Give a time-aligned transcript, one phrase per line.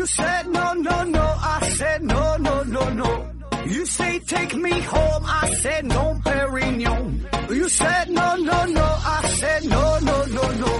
[0.00, 1.20] You said no, no, no.
[1.20, 3.30] I said no, no, no, no.
[3.66, 5.24] You say take me home.
[5.26, 7.20] I said no, Perignon.
[7.50, 8.82] You said no, no, no.
[8.82, 10.72] I said no, no, no, no.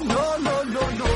[0.00, 1.08] No, no, no, no.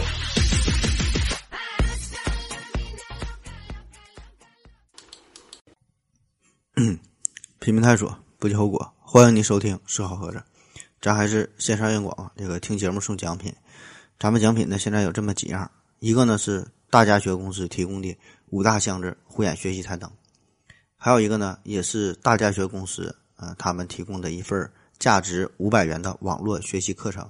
[7.61, 8.93] 拼命探索，不计后果。
[9.01, 10.37] 欢迎你收听《说好盒子》，
[11.01, 12.31] 咱还是线上硬广啊。
[12.37, 13.51] 这个听节目送奖品，
[14.19, 18.15] 咱们奖品呢现在有这么几样，一个呢是大家学公司提供的
[18.51, 20.11] 五大箱子护眼学习台灯，
[20.95, 27.27] 还有一个呢也是大家学公司呃他们提供的一份价值五百元的网络学习课程，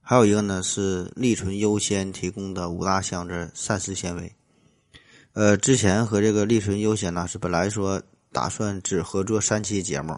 [0.00, 4.32] 还有一个呢是利纯优先提供的五大箱子膳食纤维。
[5.32, 8.00] 呃，之前和这个利纯优先呢是本来说
[8.30, 10.16] 打算只合作三期节目，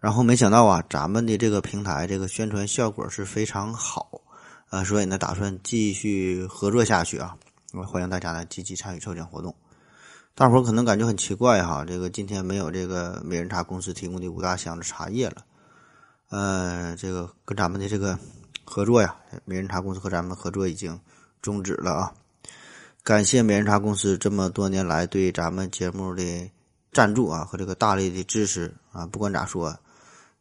[0.00, 4.20] 然后没想到啊，咱们的这个平台这个宣传效果是非常好，
[4.70, 7.36] 呃，所以呢打算继续合作下去啊。
[7.74, 9.52] 那么欢迎大家呢积极参与抽奖活动。
[10.36, 15.44] 大伙儿可能感觉很奇怪哈，这个今天没有这个美人茶公司提供的五大箱子茶叶了，
[16.30, 18.16] 呃，这个跟咱们的这个
[18.64, 21.00] 合作呀，美人茶公司和咱们合作已经
[21.42, 22.14] 终止了啊。
[23.02, 26.48] 感谢美人茶公司这么多年来对咱们节目的
[26.92, 29.76] 赞助啊和这个大力的支持啊，不管咋说，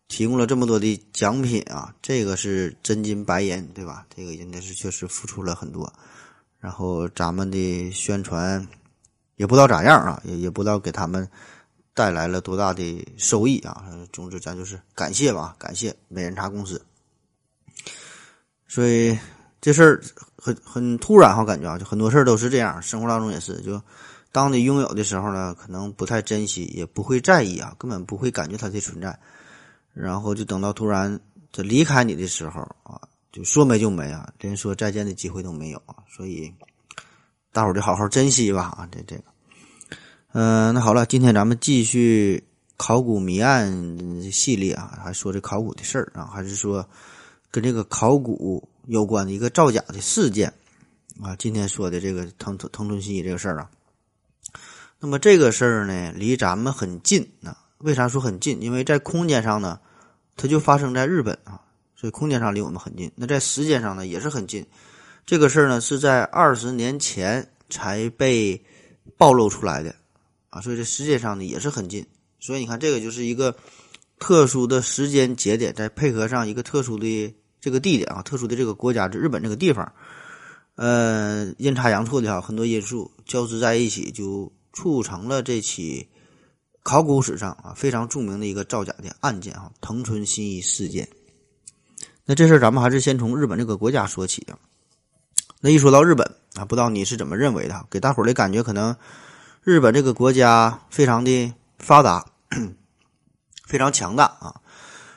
[0.07, 4.05] 提供了这么多的奖品啊，这个是真金白银，对吧？
[4.15, 5.91] 这个应该是确实付出了很多，
[6.63, 8.65] 然后咱们的宣传
[9.35, 11.29] 也不知道咋样啊，也也不知道给他们
[11.93, 13.83] 带来了多大的收益啊。
[14.13, 16.81] 总之，咱就是感谢吧，感谢美人茶公司。
[18.65, 19.19] 所以
[19.59, 20.01] 这事儿
[20.37, 23.81] 很很突然哈，感觉啊，就很多事儿都是这样，生活当中也是，就
[24.31, 29.19] 当你拥有的时候呢，可能不太珍惜，也不会在意啊，根本不会感觉它的存在，
[29.93, 31.19] 然后就等到突然
[31.51, 33.01] 这离开你的时候啊，
[33.33, 36.53] 就说没就没啊，连说再见的机会都没有啊，所以
[37.51, 39.23] 大伙儿就好好珍惜吧啊，这这个，
[40.31, 42.41] 嗯、那好了，今天咱们继续
[42.77, 46.87] 考古谜案系列啊，还说这考古的事儿啊，还是说
[47.51, 48.69] 跟这个考古。
[48.87, 50.51] 有关的一个造假的事件
[51.21, 53.71] 啊，今天说的这个藤藤藤村新一这个事儿啊，
[54.99, 57.57] 那么这个事儿呢，离咱们很近啊。
[57.77, 58.61] 为啥说很近？
[58.61, 59.79] 因为在空间上呢，
[60.35, 61.61] 它就发生在日本啊，
[62.03, 63.09] 所以空间上离我们很近。
[63.15, 64.65] 那在时间上呢，也是很近。
[65.25, 68.61] 这个事儿呢，是在二十年前才被
[69.15, 69.95] 暴露出来的
[70.49, 72.05] 啊，所以这时间上呢也是很近。
[72.41, 73.55] 所以你看，这个就是一个
[74.19, 77.33] 特殊的时间节点，再配合上一个特殊的。
[77.61, 79.89] 这个地点啊，特殊的这个国家，就日本这个地方，
[80.75, 86.09] 呃，阴差阳错的哈，很多因素交织在一起，就促成了这起
[86.83, 91.07] 考古史上啊非常著名的一个造假的案件啊，藤村新一事件。
[92.25, 94.57] 那这事儿咱们还是先从日本这个国家说起啊。
[95.59, 97.85] 那一说到日本啊，不知道你是怎么认为的？
[97.89, 98.95] 给大伙儿的感觉可能
[99.63, 102.25] 日本这个国家非常的发达，
[103.65, 104.61] 非常强大啊。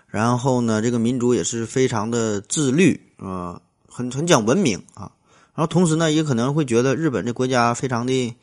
[0.07, 5.13] 然后呢，这个民族也是非常的自律啊，很很讲文明啊。
[5.55, 8.37] 然后同时呢，也可能会觉得日本这国家非常的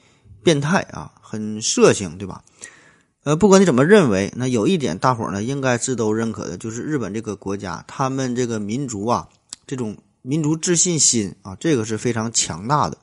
[0.43, 2.43] 变态啊，很色情，对吧？
[3.23, 9.27] 呃，不管你怎么认为，那有一点大伙呢应该是都认可的，就是日本这个国家，他们这个民族啊，
[9.65, 12.97] 这种民族自信心啊，这个是非常强大的，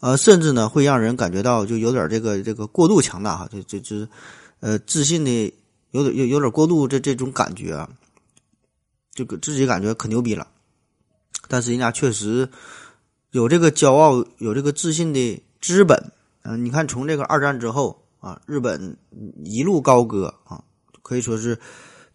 [0.00, 4.06] 呃，甚至呢会让人感觉到就有点这个这个过度强大哈，就就就
[4.60, 5.52] 呃自信的
[5.90, 7.88] 有点有有点过度这这种感觉啊。
[9.14, 10.46] 就自己感觉可牛逼了，
[11.48, 12.46] 但是人家确实
[13.30, 16.12] 有这个骄傲、有这个自信的资本。
[16.42, 18.96] 嗯，你看，从这个二战之后啊，日本
[19.44, 20.60] 一路高歌啊，
[21.02, 21.56] 可以说是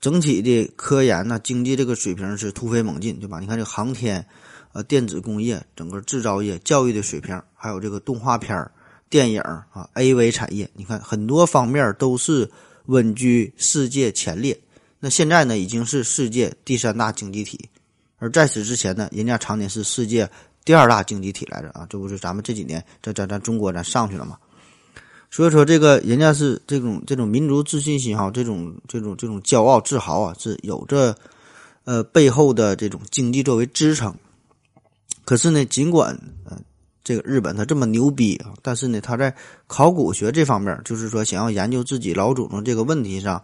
[0.02, 3.40] 整体的科研呐、经济这个水平是突飞猛进，对吧？
[3.40, 4.26] 你看这个航天、
[4.74, 8.70] 呃电子工业、整个制造业、教育的水平，还有这个动画片
[9.10, 12.52] 电影啊、AV 产业，你看很多方面都是
[12.88, 14.60] 稳居世界前列。
[15.00, 17.70] 那现在呢，已经是世界第三大经济体，
[18.18, 20.30] 而在此之前呢，人家常年是世界
[20.66, 24.38] 第二大经济体来着啊，这不是咱们这几年在咱咱中国咱上去了吗？
[25.32, 31.16] 所以说，这个人家是这种这种民族自信心哈，这种这种这种骄傲自豪啊，是有着
[31.86, 34.14] 呃背后的这种经济作为支撑。
[35.26, 36.60] 可是呢，尽管呃
[37.04, 39.34] 这个日本它这么牛逼啊，但是呢，他在
[39.66, 43.42] 考古学这方面，就是说想要研究自己老祖宗这个问题上。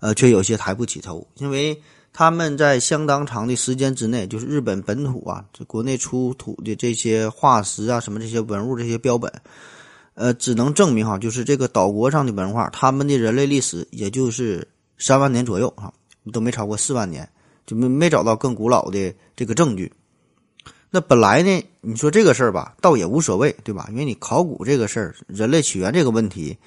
[0.00, 1.76] 呃，却有些抬不起头，因为
[2.12, 9.28] 他们在相当长的时间之内，就是日本本土啊，这国内出土的这些化石啊，什么这些文物、这些标本，
[10.18, 14.66] 呃，只能证明哈，就是这个岛国上的文化，他们的人类历史也就是
[14.98, 15.92] 三万年左右啊，
[16.32, 17.26] 都没超过四万年，
[17.64, 19.92] 就没没找到更古老的这个证据。
[20.90, 23.86] 那本来呢，你说这个事儿吧，倒也无所谓，对吧？
[23.92, 26.58] 因为你考古这个事儿，人类起源这个问题，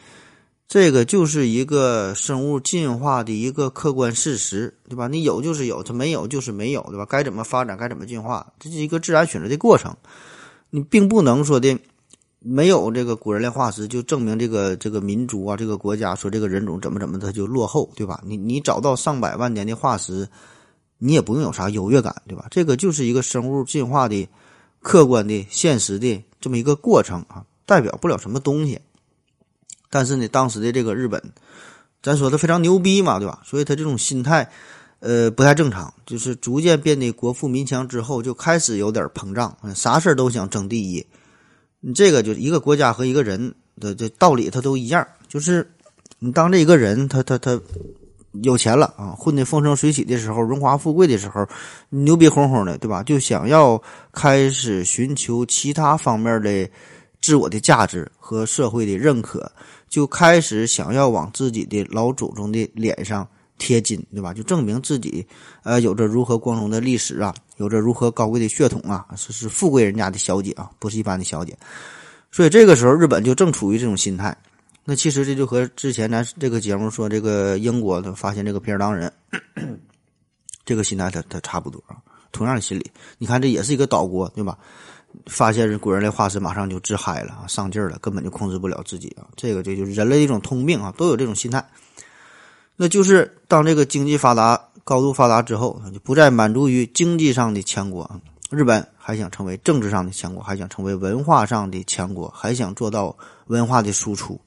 [0.65, 5.09] 这个就是一个生物进化的一个客观事实，对吧？
[5.09, 7.05] 你有就是有，它没有就是没有，对吧？
[7.05, 9.93] 该怎么发展，该怎么进化，这是一个自然选择的过程。
[10.69, 11.77] 你并不能说的
[12.43, 18.21] 没有这个古人类化石，就证明这个这个民族啊，这个国家说这个人种怎么怎么的就落后，对吧？
[18.25, 20.27] 你你找到上百万年的化石。
[21.03, 22.45] 你也不用有啥优越感，对吧？
[22.51, 24.29] 这个就是一个生物进化的
[24.83, 28.79] 客观的、现实的这么一个过程啊，代表不了什么东西。
[29.89, 31.19] 但是呢，当时的这个日本，
[32.03, 33.41] 咱说他非常牛逼嘛，对吧？
[33.43, 34.47] 所以他这种心态，
[34.99, 41.03] 呃，不太正常，就是逐渐变得国富民强之后，就开始有点膨胀，啥事儿都想争第一。
[41.81, 45.69] 你这个就一个国家和一个人的这道理，他都一样，就是
[46.19, 47.59] 你当这一个人，他他他。
[48.43, 51.45] 有钱了啊，混得风生水起的时候，荣华富贵的时候，
[51.89, 53.03] 牛逼哄哄的，对吧？
[53.03, 53.77] 就想要
[54.13, 56.69] 开始寻求其他方面的
[57.21, 59.51] 自我的价值和社会的认可，
[59.89, 63.27] 就开始想要往自己的老祖宗的脸上
[63.61, 64.33] 贴金，对吧？
[64.33, 65.23] 就证明自己，
[65.61, 71.55] 呃，有着如何光荣的历史啊，有着如何高贵的血统啊，是是富贵人家的小姐啊，不是一般的小姐。
[72.31, 74.35] 所以这个时候，日本就正处于这种心态。
[74.83, 79.13] 那其实这就和之前咱这个节目说这个英国的发现这个皮尔当人，
[80.65, 82.89] 这个心态它它差不多啊，同样的心理。
[83.19, 84.57] 你看这也是一个岛国对吧？
[85.27, 89.27] 发现古人类化石马上就自嗨了啊，上劲儿了，根本就控制不了自己啊。
[89.35, 91.63] 这个这就是人类的一种通病啊，都有这种心态。
[92.81, 98.09] 那就是当这个经济发达、高度发达之后，就不再满足于经济上的强国。
[98.49, 104.41] 日本还想成为政治上的强国，还想成为文化上的强国，还想做到文化的输出。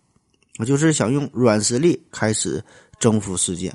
[0.59, 2.61] 我就是想用软实力开始
[2.99, 3.73] 征服世界，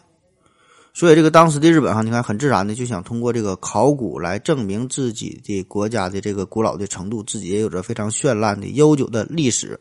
[0.93, 9.79] 所以这个当时的日本哈，你看很自然的就想通过这个考古来证明自己的国家的这个古老的程度，自己也有着非常绚烂的悠久的历史。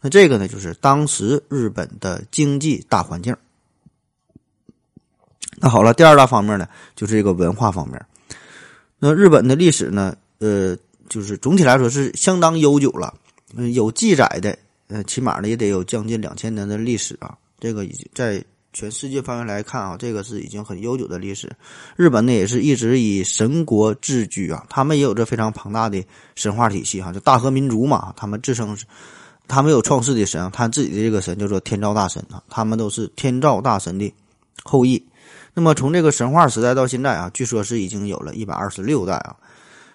[0.00, 3.32] 那这个呢，就是当时日本的经济大环境。
[5.60, 8.04] 那好了，第二大方面呢，就是这个文化方面。
[8.98, 10.76] 那日本的历史呢，呃，
[11.08, 13.14] 就是总体来说是相当悠久了，
[13.54, 14.56] 嗯，有记载的。
[14.88, 18.44] 呃，起码呢也得有将近两千年的历史啊，这个已经在
[18.74, 21.50] 全世界范围来看啊，这个是已经很悠久的历史。
[21.96, 26.04] 日本呢也是一直以神国自居啊，他们也有着非常庞大的
[26.34, 28.84] 神话体系哈，就大和民族嘛，他们自称是，
[29.48, 34.12] 他们有创世的神，他自己的这个神叫做天照大神啊，他们都是天照大神的
[34.64, 35.02] 后裔。
[35.54, 39.36] 那么从这个神话时代到现在啊，据说是已经有了一百二十六代啊。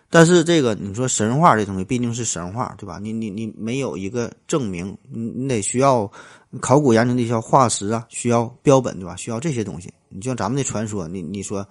[0.09, 2.97] 但是这个你说神话这东西毕竟是神话，对吧？
[2.97, 6.11] 你你你没有一个证明，你你得需要
[6.59, 9.15] 考古研究的一些化石啊，需要标本，对吧？
[9.15, 9.94] 需要这些东西。
[10.07, 11.63] 你像咱们的传说，你你说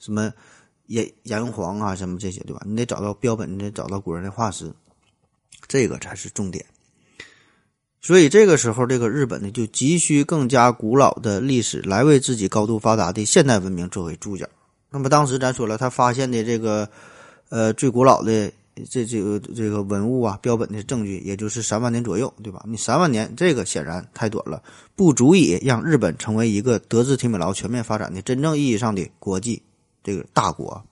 [0.00, 0.32] 什么
[0.86, 2.60] 炎炎黄啊，什么这些，对吧？
[2.66, 4.72] 你得找到标本，你得找到古人的化石，
[5.68, 6.64] 这个才是重点。
[8.04, 14.46] 所以这个时候，这个日本呢，就急需更加古老的历史来为自己高度发达的现代文明作为注脚。
[14.90, 16.88] 那么当时咱说了，他发现的这个。
[17.50, 18.50] 呃，最古老的
[18.90, 22.64] 这这个这个文物啊，标本的证据，也就是三万年左右，对吧？
[22.66, 24.60] 你三万年，这个显然太短了，
[24.96, 29.62] 不足以让日本成为一个德智体美劳全面发展的真正意义上的国际
[30.02, 30.82] 这个大国。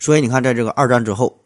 [0.00, 1.38] 所以你看，在这个二战之后，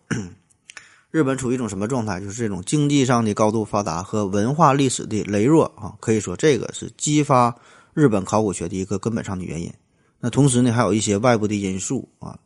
[1.13, 2.21] 日本处于一种什么状态？
[2.21, 7.55] 就是这种经济上的高度发达和文化历史的羸弱啊，可以说这个是激发
[7.95, 9.73] 日本考古学的一个根本上的原因。
[10.19, 12.37] 那同时呢，还有一些外部的因素啊。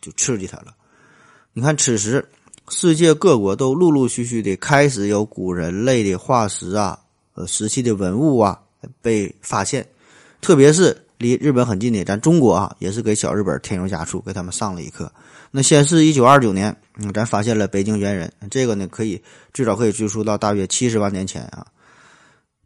[0.00, 0.74] 就刺激它了。
[1.52, 2.26] 你看，此时
[2.70, 6.98] 世界各国都陆陆续续的开始有古人类的化石啊、
[7.34, 8.58] 呃时期的文物啊
[9.02, 9.86] 被发现，
[10.40, 15.12] 特别是离日本很近的咱中国啊，也是给小日本添油加醋，给他们上了一课。
[15.52, 19.22] 那先是一九二九年，嗯，咱发现了北京猿人，这个呢可以
[19.52, 21.64] 最早可以追溯到大约七十万年前啊。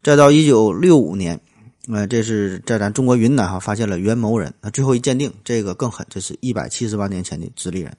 [0.01, 1.39] 再到一九六五年。
[1.87, 7.95] 嗯这是在咱中国云南哈发现了元谋人，那最后一鉴定这个更狠，这是一百七十万年前的直立人，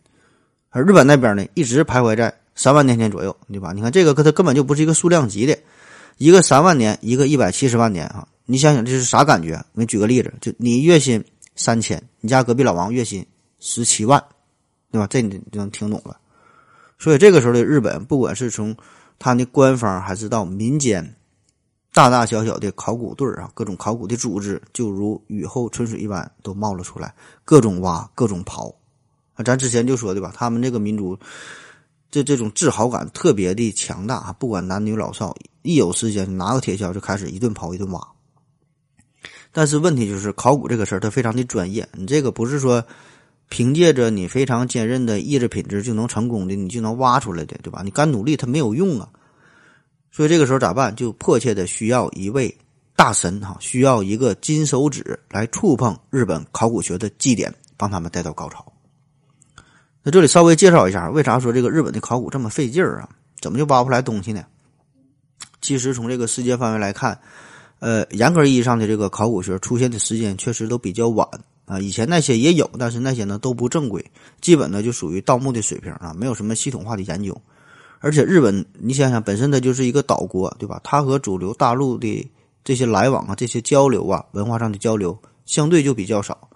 [0.71, 3.73] 而日本那边呢一直徘徊在三万年前左右，对吧？
[3.73, 5.57] 你看这个跟它根本就不是一个数量级的，
[6.19, 8.27] 一个三万年，一个一百七十万年啊！
[8.47, 9.55] 你想想这是啥感觉？
[9.75, 11.23] 我给你举个例子，就你月薪
[11.55, 13.27] 三千，你家隔壁老王月薪
[13.61, 14.25] 十七万，
[14.91, 15.07] 对吧？
[15.09, 16.17] 这你就能听懂了。
[16.99, 18.75] 所以这个时候的日本，不管是从
[19.19, 21.15] 他的官方还是到民间。
[21.93, 28.71] 大大小小的考古队啊，各种考古的组织就如雨后春笋一般都冒了出来，各种挖，各种刨。
[29.33, 30.31] 啊，咱之前就说对吧？
[30.37, 31.19] 他们这个民族，
[32.11, 38.09] 这这种自豪感特别的强大啊，不管男女老少，一有时间拿个铁锹就开始一顿刨一顿挖。
[39.57, 42.85] 但是问题就是考古这个事儿它非常的专业，你这个不是说
[43.49, 47.81] 凭借着你非常坚韧的意志品质就能成功的，你就能挖出来的，对吧？
[47.83, 49.09] 你干努力它没有用啊。
[50.11, 50.95] 所以这个时候咋办？
[50.95, 52.55] 就迫切的需要一位
[52.95, 58.71] 大神哈，需要一个金手指来触碰日本考古学的基点，帮他们带到高潮。
[60.03, 63.09] 那这里稍微介绍一下，为啥说这个日本的考古这么费劲儿啊？
[63.41, 64.45] 怎么就挖不出来东西呢？
[65.63, 67.19] 其实从这个世界范围来看，
[67.79, 71.29] 呃，严格意义上的这个考古学出现的时间确实都比较晚
[71.67, 71.79] 啊。
[71.79, 74.05] 以前那些也有，但是那些呢都不正规，
[74.41, 77.37] 基本呢就属于盗墓的水平啊，没有什么系统化的研究。
[78.01, 80.81] 而且日本，你想想，本身它就是一个岛国，对吧？
[80.85, 82.31] 它和主流大陆的
[82.65, 86.49] 这些来往啊，这些交流啊，文化上的交流相对就比较少。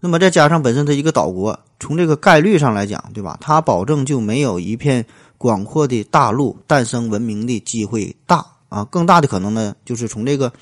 [0.00, 3.38] 那么再加上本身它一个岛国，从这个概率上来讲，对吧？
[3.40, 5.04] 它保证就没有一片
[5.38, 8.84] 广阔的大陆诞生文明的机会大啊。
[8.90, 10.52] 更大的可能呢，就是从这个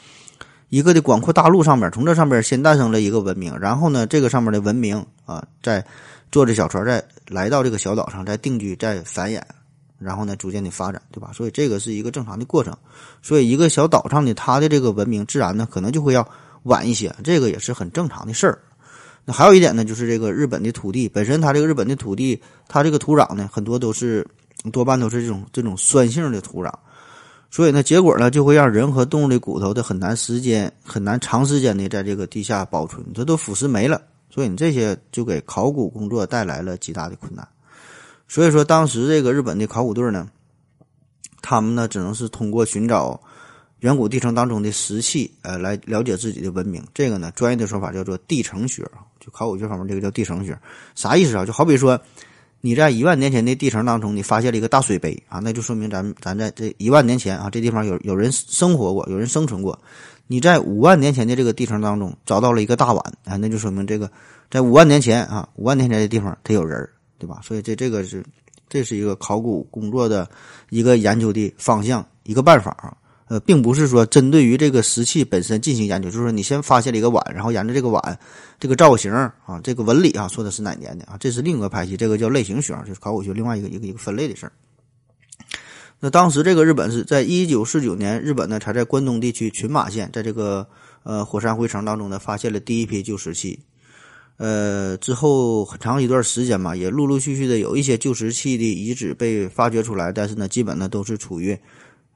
[0.68, 5.84] 一个的广阔大陆上面，从这上面先诞生了一个文明，然后呢，这个上面的文明啊，再
[6.32, 9.40] 坐着小船再来到这个小岛上，再定居，再繁衍。
[9.98, 11.30] 然后呢，逐渐的发展，对吧？
[11.34, 12.74] 所以这个是一个正常的过程。
[13.20, 16.26] 所以一个小岛上的它的这个文明，自然呢可能就会要
[16.62, 18.58] 晚一些，这个也是很正常的事儿。
[19.26, 24.26] 那还有一点呢，就是这个日本的土地本身，它这个日本的土地，它这个土壤呢，很多都是
[24.72, 26.72] 多半都是这种这种酸性的土壤，
[27.50, 34.00] 所以呢，结果呢就会让人和动物的骨头的很难时间很难长时间的在这个地下保存，这都腐蚀没了。
[34.30, 37.46] 所以你这些就给考古工作带来了极大的困难。
[38.28, 40.28] 所以说，当时这个日本的考古队呢，
[41.42, 43.20] 他们呢只能是通过寻找
[43.80, 46.80] 远古地层当中的石器，呃，来了解自己的文明。
[46.94, 48.88] 这个呢，专业的说法叫做地层学，
[49.18, 50.56] 就考古学方面这个叫地层学。
[50.94, 51.44] 啥意思啊？
[51.44, 52.00] 就好比说，
[52.60, 59.78] 你在一万年前的地层当中，你发现了一个大水杯啊，那就说明咱咱在这一万年前啊，这地方有有人生活过，有人生存过。
[60.26, 64.10] 你在五万年前的这个地层当中找到了一个大碗啊，那就说明这个
[64.50, 66.88] 在五万年前啊，五万年前的地方它有人。
[67.20, 67.38] 对吧？
[67.42, 68.24] 所以这这个是，
[68.66, 70.26] 这是一个考古工作的
[70.70, 72.96] 一个研究的方向，一个办法啊。
[73.30, 78.18] 呃，并不是说针对于这个石器本身进行研究，就是说你先发现了一个碗，然后沿着这个碗
[78.58, 81.16] 这个造型啊，这个纹理啊，说的是哪年的啊？
[81.20, 84.52] 这是另一个派系，这个叫类型学，就是考古学另外一个一个一个分类的事儿。
[86.00, 90.66] 那当时这个日本是在一九四九年，日本呢才在关东地区群马县，在这个
[91.04, 93.60] 呃火山灰层当中呢，发现了第一批旧石器。
[94.38, 101.56] 呃，之后很长一段时间嘛，也陆陆续续的有一些旧石器的遗址被发掘出来，但是呢，基本呢都是处于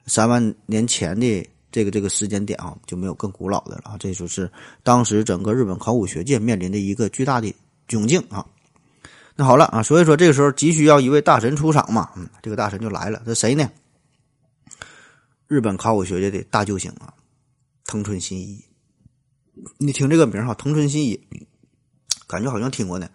[0.07, 3.97] 三万年前的这个这个时间点啊，就没有更古老的了啊。
[3.99, 4.51] 这就是
[4.83, 7.55] 当时整个日本考古学界面临的一个巨大的
[7.89, 8.47] 窘境啊。
[9.37, 13.69] 那好了啊，所以说这个时候急需要一位大神出场嘛，嗯，这个大神就来了，这谁呢？
[15.49, 17.13] 日本考古学界的大救星啊，
[17.85, 18.65] 藤村新一。
[19.79, 21.21] 你听这个名哈，藤村新一。
[22.27, 23.09] 感觉好像听过呢。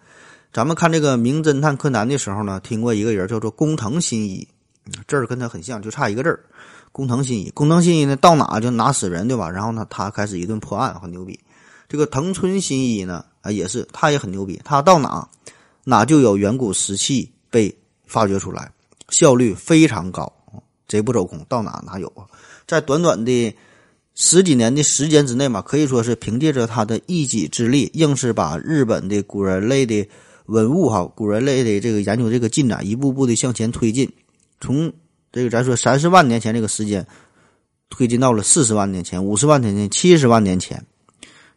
[0.52, 4.46] 咱们看这个《名侦探柯南》的时候呢，听过一个人叫做工藤新一，
[5.06, 6.44] 字儿跟他很像，就差一个字儿。
[6.92, 9.50] 工藤新一，工藤新一呢，到哪就拿死人，对吧？
[9.50, 11.38] 然后呢，他开始一顿破案，很牛逼。
[11.88, 14.60] 这个藤村新一呢，啊，也是，他也很牛逼。
[14.64, 15.28] 他到哪，
[15.84, 17.74] 哪就有远古石器被
[18.06, 18.70] 发掘出来，
[19.08, 20.32] 效率非常高，
[20.88, 22.26] 贼不走空，到哪哪有啊？
[22.66, 23.56] 在短短的。
[24.16, 30.06] 十几年的时间之内嘛，可以说是凭借着他的一己之力，硬是把日本的古人类的
[30.46, 34.12] 文物哈，古人类的这个研究这个进展一步步的向前推进，
[34.60, 34.92] 从
[35.32, 37.06] 这个咱说三十万年前这个时间，
[37.88, 40.84] 推进到了四十万年前、五十万年前、七十万年前，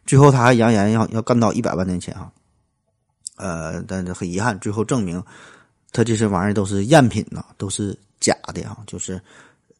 [0.06, 2.32] 最后他还扬言要要干到一百万年前哈，
[3.36, 5.22] 呃，但是很遗憾，最后证明
[5.92, 9.20] 他这些玩意儿都是赝品呐，都是假的啊，就是。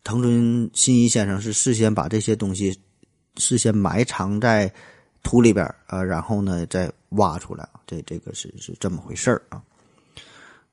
[0.07, 2.79] 藤村新一先生是事先把这些东西
[3.39, 4.71] 事先埋藏在
[5.23, 9.63] 土里边啊，然后呢再挖出来这这个是是这么回事儿啊。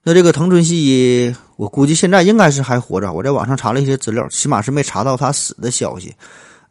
[0.04, 3.14] 那这个藤村新一，我估计现在应该是还活着。
[3.14, 6.12] 我在网上查了一些资料，起码是没查到他死的消息。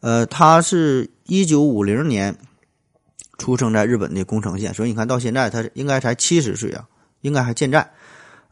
[0.01, 2.35] 呃，他是一九五零年
[3.37, 6.83] 出生在日本的宫城县，所以你看到现在他应该才七十岁啊，
[7.21, 7.89] 应该还健在。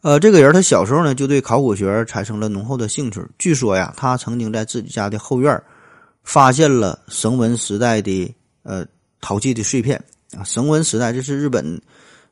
[0.00, 3.20] 呃，这个人他小时候呢就对考古学产生了浓厚的兴趣。
[3.38, 5.62] 据说呀，他曾经在自己家的后院
[6.24, 8.86] 发现了绳文时代的呃
[9.20, 10.02] 陶器的碎片
[10.34, 10.40] 啊。
[10.42, 11.78] 绳文时代这是日本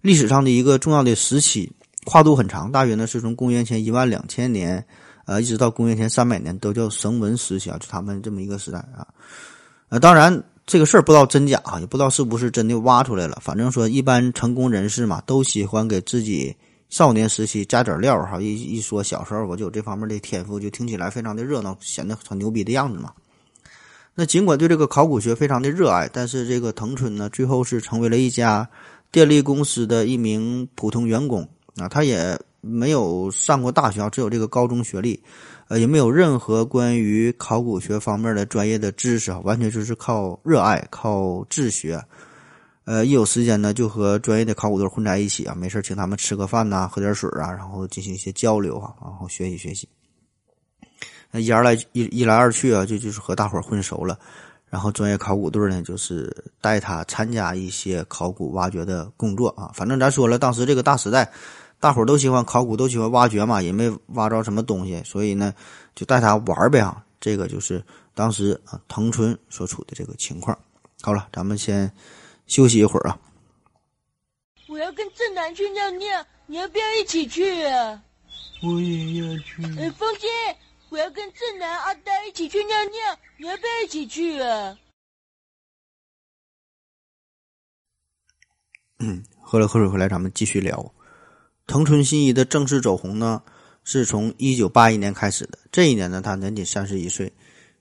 [0.00, 1.70] 历史上的一个重要的时期，
[2.04, 4.84] 跨度很长，大约呢是从公元前一万两千年
[5.26, 9.06] 呃一直到公元前三百年都叫绳文时期啊，就他们这么一个时代啊。
[9.88, 13.38] 呃，当然这个事儿不知道真假啊，也不知道是不是真的挖出来了。
[13.42, 16.56] 反正说一般成功人士嘛，都喜欢给自己。
[16.90, 23.12] 少年时期加点料哈，一一说小时候我就有这方面的天赋，就听起来非常的热闹，显得很牛逼的样子嘛。
[24.14, 28.66] 那尽管对这个考古学非常的热爱，但是这个藤村呢，最后是成为了一家
[29.12, 31.46] 电力公司的一名普通员工
[31.78, 35.22] 啊，他也没有上过大学，只有这个高中学历，
[35.68, 42.02] 呃，也没有任何关于考古学方面的专业的知识啊，完全就是靠热爱、靠自学。
[42.84, 49.86] 呃，一有时间呢，就和专业的考古队混在一起啊，没事请他们吃个饭呐，喝点水啊，然后进行一些交流啊，然后学习学习。
[51.30, 54.18] 那一而来一一来二去啊，就就是和大伙混熟了。
[54.70, 59.70] 然后专业考古队呢，就是带他参加一些考古挖掘的工作啊。
[59.74, 61.30] 反正咱说了，当时这个大时代，
[61.80, 65.54] 大伙都喜欢考古，都喜欢挖掘嘛，也没挖着什么东西，所以呢，
[65.94, 67.04] 就带他玩呗啊。
[67.20, 70.58] 这个就是当时啊藤村所处的这个情况。
[71.00, 71.90] 好了，咱们先。
[72.48, 73.20] 休息一会儿啊！
[74.68, 78.02] 我要跟正南去尿尿，你要不要一起去啊？
[78.62, 79.62] 我也要去。
[79.78, 80.26] 哎，风姐，
[80.88, 84.78] 我要跟正南、阿呆一起去尿尿，你要不要一起去啊？
[89.00, 90.94] 嗯，喝了口水回来，咱们继续聊。
[91.68, 93.42] 藤村信一的正式走红呢，
[93.84, 95.58] 是从一九八一年开始的。
[95.70, 97.30] 这一年呢，他年仅三十一岁。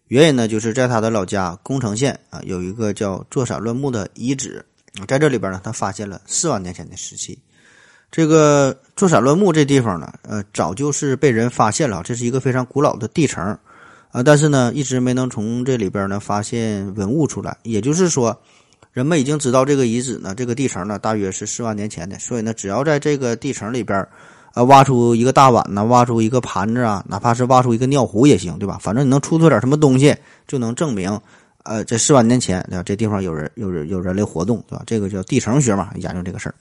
[0.10, 4.63] 原因呢，就是在他的老家宫城县啊，有一个叫座山乱木的遗址，
[5.08, 7.39] 在这里边呢，他发现了四万年前的石器。
[8.12, 13.58] 这个座山乱木这地方呢，呃，早就是被人发现了，这是一个非常古老的地层
[14.12, 17.58] 啊，但是呢，一直没能从这里边呢发现文物出来。
[17.63, 18.38] 也就是说，
[18.97, 24.03] 人们已经知道这个遗址呢，这个地层呢，大约是四万年前的，所以呢，只要在这个地层里边。
[24.53, 28.79] 啊，挖出一个大碗呢，挖出一个盘子啊，哪怕是挖出一个尿壶也行，对吧？
[28.81, 30.15] 反正你能出土点什么东西，
[30.47, 31.21] 就能证明，
[31.61, 32.81] 呃，这四万年前，对吧？
[32.81, 34.81] 这地方有人有人有人类活动，对吧？
[34.87, 36.55] 这个叫地层学嘛，研究这个事儿。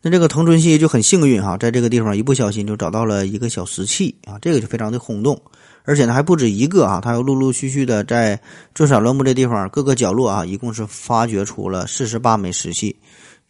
[0.00, 5.38] 那这个藤村系就很幸运哈，在这个地方一不小心就找到了一个小石器啊，这个就非常的轰动，
[5.84, 8.40] 而且呢还不止一个啊，他又陆陆续续的在
[8.74, 12.96] 座山乱木这地方各个角落啊，一共是发掘出了四十八枚石器。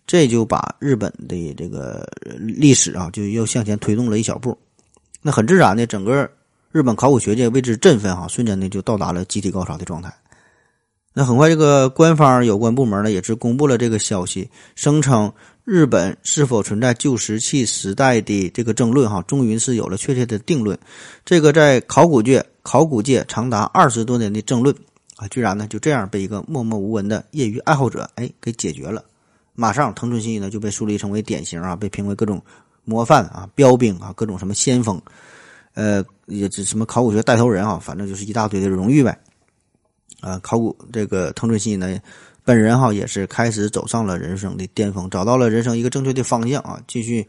[0.04, 2.04] 这就把日本的这个
[2.38, 4.59] 历史啊，就又向前推动了一小步。
[5.22, 6.28] 那很自然的，整个
[6.72, 10.12] 日本考古学界为之振奋哈，瞬间呢就到达了集体高潮的状态。
[11.14, 15.33] 那很快，这个官方有关部门呢也是公布了这个消息，声称
[15.64, 20.77] 日本是否存在旧石器时代的这个争论哈，终于是有了确切的定论。
[21.25, 24.75] 这个在考古界考古界长达二十多年的争论
[25.16, 29.05] 啊，居然呢就这样被一个默默无闻的业余爱好者哎给解决了。
[29.55, 32.42] 马上，藤村信一呢就被树立成为典型啊，被评为各种
[32.85, 35.01] 模范啊、标兵啊、各种什么先锋，
[35.75, 39.16] 呃，也什么考古学带头人啊，反正就是一大堆的荣誉呗。
[40.20, 42.01] 啊，考古这个藤村信一呢，
[42.44, 47.26] 本人哈也是开始走上了人生的巅峰，找到了人生一个正确的方向啊，继续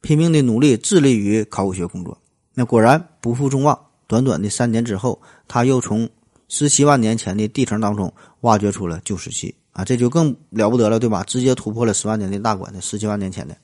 [0.00, 2.16] 拼命的努力，致力于考古学工作。
[2.54, 6.08] 那果然不负众望，短短的三年之后，他又从
[6.48, 9.54] 十七万年前的地层当中挖掘出了旧石器。
[9.72, 11.24] 啊，这就更了不得了，对吧？
[11.24, 13.56] 直接突破了十万年的大关，的十七万年前的。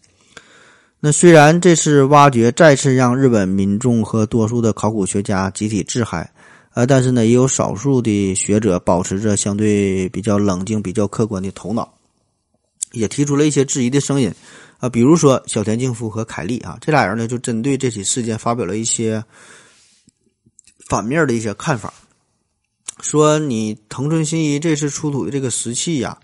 [1.00, 6.32] 那虽然这次挖掘再次让日本民众和多数的考古学家集体自嗨，
[6.78, 11.92] 呃，但是呢，也有少数的学者保持着相对比较冷静、比较客观的头脑，
[12.92, 14.32] 也提出了一些质疑的声音。
[14.78, 19.24] 啊，比如说小田静夫和凯利啊，这俩人呢，就针对这起事件发表了一些
[20.88, 21.92] 反面的一些看法。
[23.00, 26.16] 说你藤村新一这次出土的这个石器呀，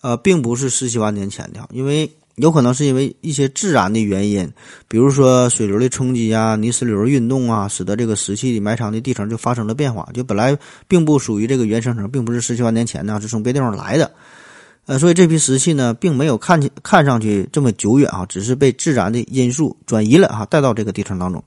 [0.00, 4.46] 呃，并不是十七万年前的，因为有可能是因为一些自然的原因，
[4.88, 10.54] 比如说水流的冲击啊、泥石流运动啊，使得这个石器埋藏的地层就发生了变化，就本来
[10.86, 14.12] 并不属于这个原生层，并不是十七万年前的，是从别地方来的，
[14.84, 21.42] 呃，所以这批石器呢，并没有看起看上去这么久远啊，只是被自然的因素转移了啊，带到这个地层当中，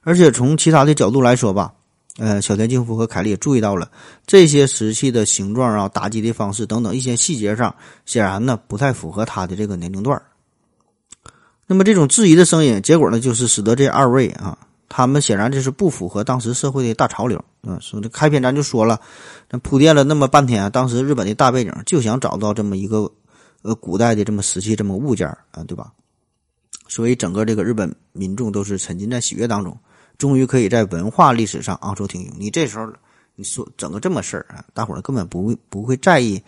[0.00, 1.70] 而且从其他的角度来说吧。
[2.18, 3.90] 呃，小田静夫和凯利也注意到了
[4.26, 7.74] 这些石器的形状啊、打击的方式等等一些细节上，
[8.06, 10.20] 显然呢不太符合他的这个年龄段
[11.66, 14.56] 那么这种质疑的声音，结果呢就是使得这二位啊，
[14.88, 17.76] 他们显然这是不符合当时社会的大潮流啊。
[17.80, 18.98] 说这开篇咱就说了，
[19.50, 23.12] 那铺垫了那么半天，当时日本的大背景就想找到这么一个
[23.62, 25.92] 呃古代的这么石器这么物件啊，对吧？
[26.88, 29.76] 所以整个这个日本民众都是沉浸在喜悦当中。
[30.18, 32.34] 终于可以在文化历史上昂首挺胸。
[32.38, 32.90] 你这时候
[33.34, 36.42] 你说整个这么事儿啊，大伙儿根本不会不会在意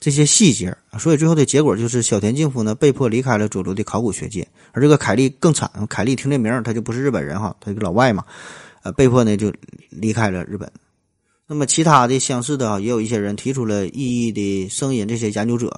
[0.00, 5.70] 这些细节所以最后的结果就是小田敬夫呢被迫离开了佐州的考古学界，而这个凯利更惨。
[5.88, 8.24] 凯利听这名他就不是日本人哈，他一个老外嘛，
[8.82, 9.52] 呃，被迫呢就
[9.90, 10.70] 离开了日本。
[11.46, 15.72] 那么其他的相似的啊，也有一些人提出了异议的声音，这些研究者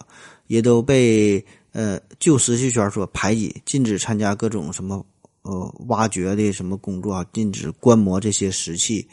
[0.46, 5.04] 也都被呃旧石器圈所排挤，禁止参加各种什么。
[5.46, 7.24] 呃，挖掘的什么工作啊？
[7.32, 9.08] 禁止观摩这些石器，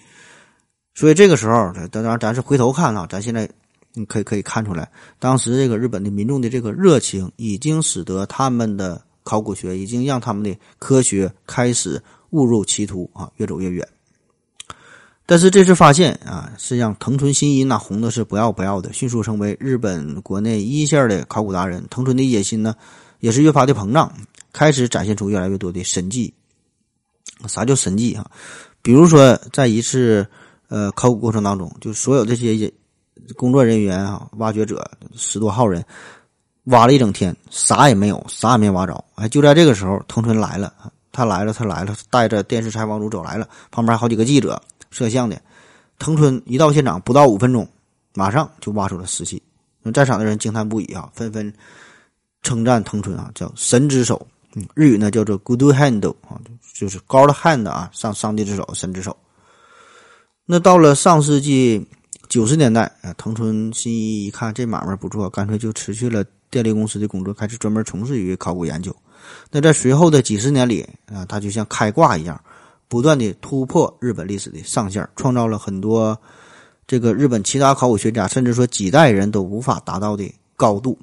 [0.96, 3.48] 所以这个时候，当然咱是回头看啊，咱现在
[3.94, 13.88] 你可以可以看出来，当时这个日本的民众的这个热情，已经使得他们的考古学已经让他们的科学开始误入歧途啊，越走越远。
[15.26, 21.86] 但是这次发现啊，是让藤村新一那红的是不要不要的，迅速成为日本国内一线的考古达人。
[21.90, 22.76] 藤村的野心呢，
[23.20, 24.12] 也是越发的膨胀，
[24.54, 26.34] 开始展现出越来越多的神迹。
[27.48, 28.26] 啥叫神迹啊？
[28.82, 30.26] 比如说，在一次
[30.70, 32.72] 呃考古过程当中，就所有这些
[33.36, 35.84] 工作人员啊，挖掘者十多号人
[36.66, 39.04] 挖了一整天，啥也没有，啥也没挖着。
[39.16, 40.74] 哎，就在这个时候，藤村来了，
[41.12, 44.62] 他来了，他来了，带着电视采访组走来了，旁边好几个记者。
[44.90, 45.42] 摄像的，
[45.98, 47.68] 藤村一到现场不到五分钟，
[48.14, 49.42] 马上就挖出了石器。
[49.94, 51.52] 在场的人惊叹不已啊，纷纷
[52.44, 54.28] 称赞藤村啊，叫神之手。
[54.76, 56.40] 日语呢叫做 good hand 啊，
[56.74, 59.16] 就是 God hand 啊，上上帝之手，神之手。
[60.46, 61.88] 那到了上世纪
[62.30, 68.96] 九十年代啊，藤村新一一看这买卖不错，干脆就辞去了电力公司的工作，开始专门从事于考古研究。
[69.52, 72.40] 那在随后的几十年里啊，他就像开挂一样。
[72.90, 76.16] 不断的突破日本历史的上限，创造了很多
[76.86, 80.96] 这个日本其他考古学家甚至说几代人都无法达到的高度。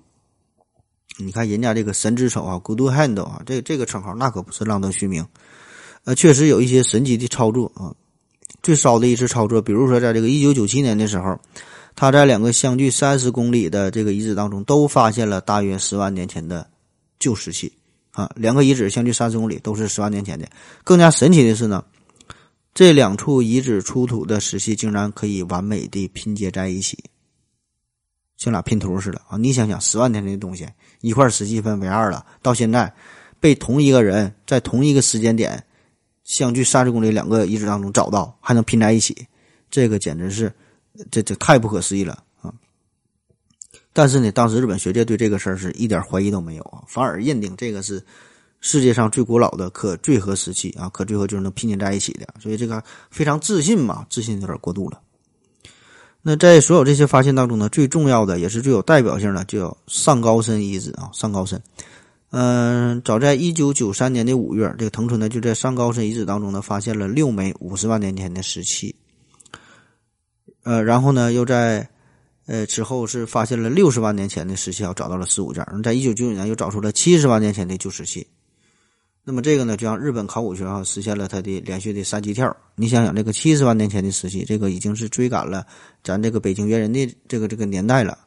[1.23, 5.27] 你看人家这个神之手啊，Good Hand 啊，这这个称号那可不是浪得虚名。
[6.05, 7.95] 呃，确实有一些神奇的操作啊。
[8.63, 11.39] 最骚的一次操作，比如说在这个一九九七年的时候，
[11.95, 16.69] 他在两个相距三十公里的这个遗址当中，都发现了大约十万年前的
[17.19, 17.73] 旧石器。
[18.11, 20.47] 啊，两个遗址相距三十公里，都是十万年前的。
[20.85, 21.83] 更加神奇的是呢，
[22.75, 26.99] 这两处遗址出土的石器竟然可以完美的拼接在一起，
[28.41, 29.37] 像俩拼图似的啊！
[29.37, 30.67] 你想想，十万年的东西，
[31.03, 32.91] 一块石器分为二了，到现在
[33.39, 35.63] 被同一个人在同一个时间点，
[36.25, 39.15] 相距三十公里两个遗址当中找到，还能拼在一起，
[39.71, 40.51] 这个简直是，
[41.11, 42.51] 这这太不可思议了啊。
[43.93, 48.03] 但是呢，当时日本学界对这个事儿是一点怀疑都没有啊，反而认定这个是
[48.63, 54.99] 世界上最古老的可坠合石器啊，可坠合就是能拼接在一起的，所以这个非常自信嘛，自信有点过度了。
[56.23, 61.61] 那在所有这些发现当中呢，最重要的也是最有代表性的，就有上高深遗址啊，上高深。
[62.31, 68.95] 嗯，早在一九九三年的五月，这个藤村呢就在上高深遗址当中呢发现了六枚五十万年前的石器，
[70.63, 71.89] 呃，然后呢又在。
[72.47, 75.65] 呃，之后是发现了六十万年前的石器，找到了十五件。
[75.85, 78.27] 在一九九九年又找出了七十万年前的旧石器。
[79.23, 82.57] 那么这个呢，就让日本考古学啊实现了它的连续的三级跳。
[82.75, 85.67] 你想想，这个七十万年前的时期，这个已经是追赶了
[86.03, 88.19] 咱这个北京猿人的这个这个年代了。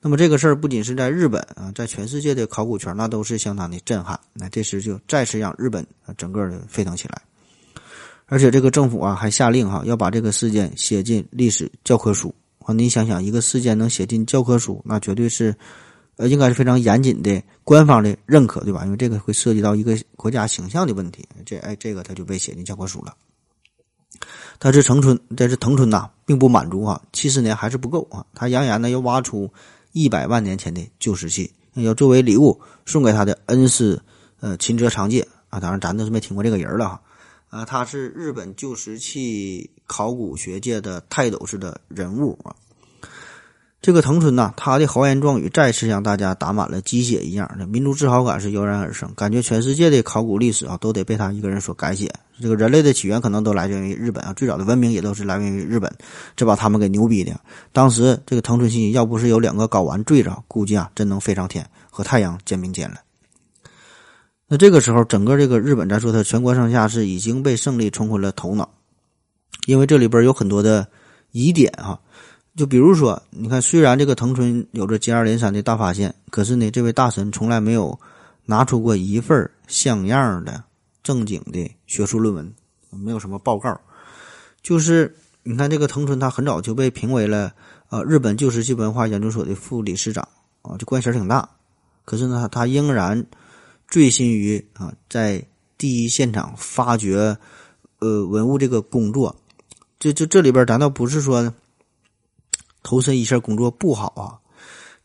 [0.00, 4.18] 那么这个事儿不仅是在日本啊，在全世界的考古圈那都是相当的震撼。
[4.32, 7.22] 那这时就再次让日本啊整个的沸腾起来。
[8.26, 12.34] 而且这个政府啊还下令哈要把这个事件写进历史教科书。
[12.64, 15.52] 啊，你想想，一个事件能写进教科书，那绝对是，
[16.22, 18.84] 呃，应该是非常严谨的官方的认可，对吧？
[18.84, 23.12] 因为这个会涉及到一个国家形象的问题，这哎，这个他就被写进教科书了。
[24.56, 29.52] 但是藤村，但是藤村呐，并不满足啊，七十年还是不够啊，他扬言呢要挖出
[29.90, 34.00] 一百万年前的旧石器，要作为礼物送给他的恩师，
[34.38, 37.02] 呃，秦泽长介啊，当然咱都是没听过这个人了哈。
[37.48, 42.54] 啊，他是日本旧石器考古学界的泰斗式的人物啊。
[43.82, 52.08] 这个藤村呐，他的豪言壮语再次让大家打满了鸡血一样的民族自豪感是油然而生，感觉全世界的考古历史啊都得被他一个人所改写。
[52.40, 55.92] 这个人类的起源可能都来源于日本啊，最早的文明也都是来源于日本，
[56.36, 57.38] 这把他们给牛逼的。
[57.72, 62.98] 当时这个藤村信要不是有两个睾丸坠着，估计啊真能飞上天，和太阳肩并肩了。
[64.46, 68.70] 那这个时候，整个这个日本，咱说它全国上下是已经被胜利冲昏了头脑，
[69.66, 70.86] 因为这里边有很多的
[71.32, 71.98] 疑点啊。
[72.56, 77.98] 就比如说，你看，虽然这个藤村有着接二连三的大发现，可是呢，这位大神从来没有
[78.44, 80.62] 拿出过一份像样的
[81.02, 82.52] 正经的学术论文，
[82.90, 83.80] 没有什么报告。
[84.62, 87.52] 就是你看，这个藤村他很早就被评为了
[87.88, 90.26] 呃日本旧石器文化研究所的副理事长
[90.62, 91.48] 啊，这关系挺大。
[92.04, 93.26] 可是呢，他仍然。
[93.88, 95.44] 醉心于啊，在
[95.76, 97.36] 第一现场发掘
[97.98, 99.36] 呃文物这个工作，
[99.98, 101.52] 这这这里边咱倒不是说
[102.82, 104.38] 投身一下工作不好啊，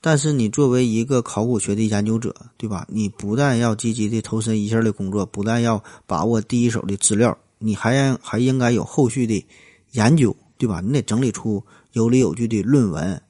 [0.02, 2.86] 但是你作为一个考古学的研究者，对吧？
[2.90, 9.46] 你不但要积极的投身一下的工作，不但要把握第一手的资料，你还还应该有后续的
[9.92, 10.82] 研究，对吧？
[10.82, 11.64] 你得整理出
[11.94, 13.22] 有理有据的论文，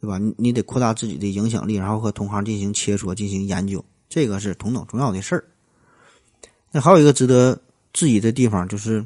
[0.00, 0.18] 对吧？
[0.18, 3.84] 你你得扩大自己的影响力，然后和同行进行切磋，进行研究。
[4.08, 5.44] 这个是同等重要的事儿。
[6.70, 7.60] 那还有一个值得
[7.92, 9.04] 质疑的地方，就是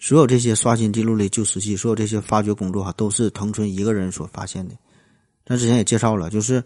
[0.00, 4.74] 所有这些刷新记录的旧石器，所有这些发掘工作哈，都是藤村一个人所发现的。
[5.44, 6.64] 咱之前也介绍了，就是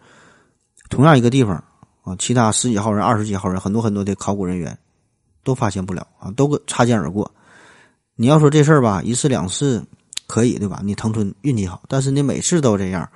[0.89, 1.57] 同样一个地方
[2.05, 4.79] 啊，其他十几号人、二十几号人，很多很多的考古人员
[5.43, 7.29] 都发现不了啊，都擦肩而过。
[8.15, 9.85] 你要说这事儿吧，一次两次
[10.29, 10.81] 可以对吧？
[10.85, 13.11] 你藤村运气好，但是你每次都这样，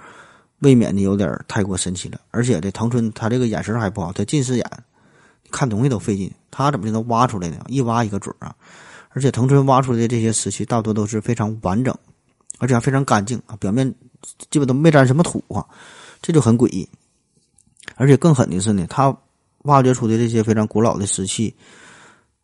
[0.58, 2.20] 未免的有点太过神奇了。
[2.32, 4.64] 而且这藤村他这个眼神还不好，他近视眼，
[5.52, 6.28] 看东西都费劲。
[6.50, 7.64] 他怎么就能挖出来呢？
[7.68, 8.52] 一挖一个准啊！
[9.18, 11.92] 而且藤村挖出来的这些石器大多都是非常完整，
[12.58, 13.92] 而且还非常干净啊，表面
[14.48, 15.66] 基本都没沾什么土啊，
[16.22, 16.88] 这就很诡异。
[17.96, 19.12] 而且更狠的是呢，他
[19.64, 21.52] 挖掘出的这些非常古老的石器。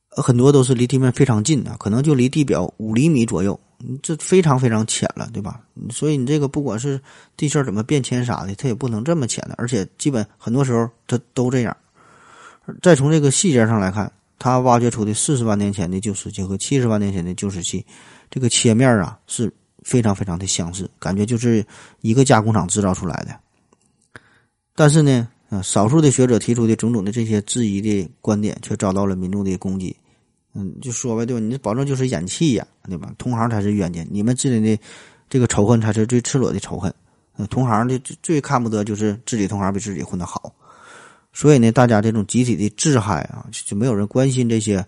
[0.09, 3.59] 很多都是离地面非常近的，可能就离地表五厘米左右，
[4.03, 5.61] 这非常非常浅了，对吧？
[5.93, 7.01] 所以你这个不管是
[7.37, 11.77] 地壳怎么变迁啥的，它也不能这么浅的，而且基本很多时候它都这样。
[12.83, 17.85] 再从这个细节上来看，他挖掘出的四十万年前的旧石器和七十万年前的旧石器，
[18.31, 21.65] 这个切面啊是非常非常的相似，感觉就是
[22.01, 23.39] 一个加工厂制造出来的。
[24.75, 29.97] 但是呢，啊，少数的学者提出的种种的这些质疑的观点，却遭到了民众的攻击。
[30.55, 31.41] 嗯，就说呗，对吧？
[31.41, 33.13] 你这保证就是演戏呀，对吧？
[33.19, 34.79] 同行才是冤家，你们之间的
[35.29, 36.93] 这个仇恨才是最赤裸的仇恨。
[37.37, 40.55] 嗯同行的最最看不得就是自己同行比自己混得好，
[41.35, 44.83] 所以呢，大家这种集体的自嗨啊，就没有人关心这些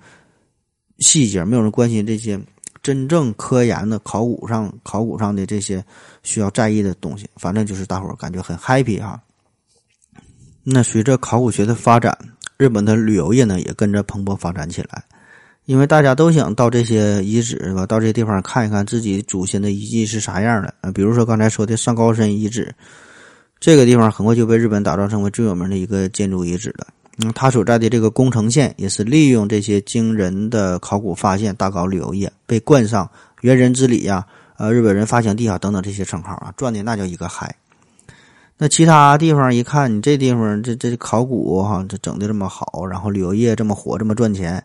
[1.01, 2.41] 细节，没有人关心这些
[2.83, 5.85] 真正科研的考古上考古上的这些
[6.23, 7.27] 需要在意的东西。
[7.35, 9.21] 反正就是大伙儿感觉很 happy 哈。
[10.63, 12.17] 那随着考古学的发展，
[12.57, 15.05] 日本的旅游业呢也跟着蓬勃发展起来。
[15.65, 17.85] 因为大家都想到这些遗址是吧？
[17.85, 20.93] 到这地方看一看自己祖先的遗迹是啥样的啊？
[20.93, 22.73] 比如说刚才说的上高山遗址，
[23.67, 26.87] 这个地方很快就被日本打造成为最有名的一个建筑遗址了。
[27.19, 33.11] 嗯，它所在的这个宫城县也是利用这些惊人的考古发现，大搞旅游业，被冠上
[33.43, 34.25] “猿人之里”呀、
[34.57, 37.57] 呃日本人发祥地啊等等这些称号啊，赚的那叫一个嗨。
[38.57, 44.63] 那其他地方一看，你这地方这这考古哈，这整的这么好，然后旅游业这么火，这么赚钱。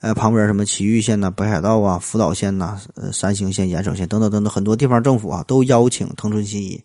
[0.00, 6.82] 呃，旁边什么岐玉县呐、北海道啊、福岛县呐、呃山形县、岩手县等等等等，很多地方政府啊都邀请藤村新一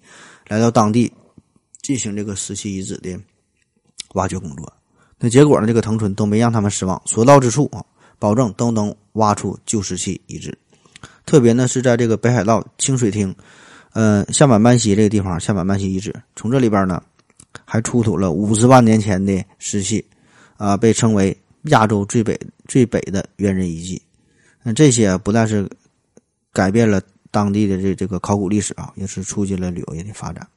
[0.48, 1.12] 来到当地
[1.82, 3.20] 进行这个石器遗址的
[4.14, 4.72] 挖掘工作。
[5.18, 7.84] 那结果呢，这个藤村都没让他们失望，所到之处啊，
[8.18, 10.58] 保证都能挖出旧石器遗址。
[11.26, 13.34] 特别呢是在这个北海道清水町，
[13.94, 17.04] 呃下满曼西这个地方，下满曼西遗址，从这里边呢
[17.66, 20.06] 还出土了五十万年前的石器，
[20.58, 21.38] 啊，被称为。
[21.64, 22.40] 亚洲最北
[22.70, 24.02] 最北的猿人遗迹，
[24.64, 25.70] 那这些不但是
[26.54, 30.48] 改变了当地的这这个考古历史啊，也是促进了旅游业的发展。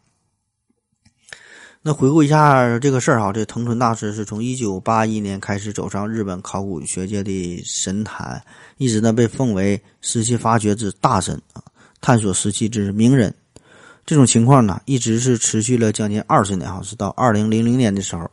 [1.84, 8.40] 那回顾一下这个事儿哈，这藤村大师是从一九八一年开始走上日本考古学界的神坛，
[8.76, 11.62] 一直呢被奉为石器发掘之大神啊，
[12.00, 13.34] 探索石器之名人。
[14.06, 18.30] 这种情况呢，一直是持续了将近二十年哈，是到二零零零年的时候。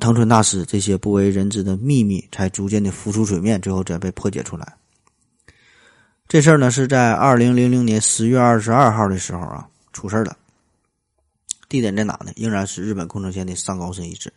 [0.00, 4.66] 藤村大师这些不为人知的秘密才逐渐的浮出水面，最后才被破解出来。
[6.26, 10.36] 这事儿呢是在二零零零年十月二十二号的时候啊出事儿了。
[11.72, 12.30] 地点在哪呢？
[12.36, 14.30] 仍然是日本宫城县的上高山遗址。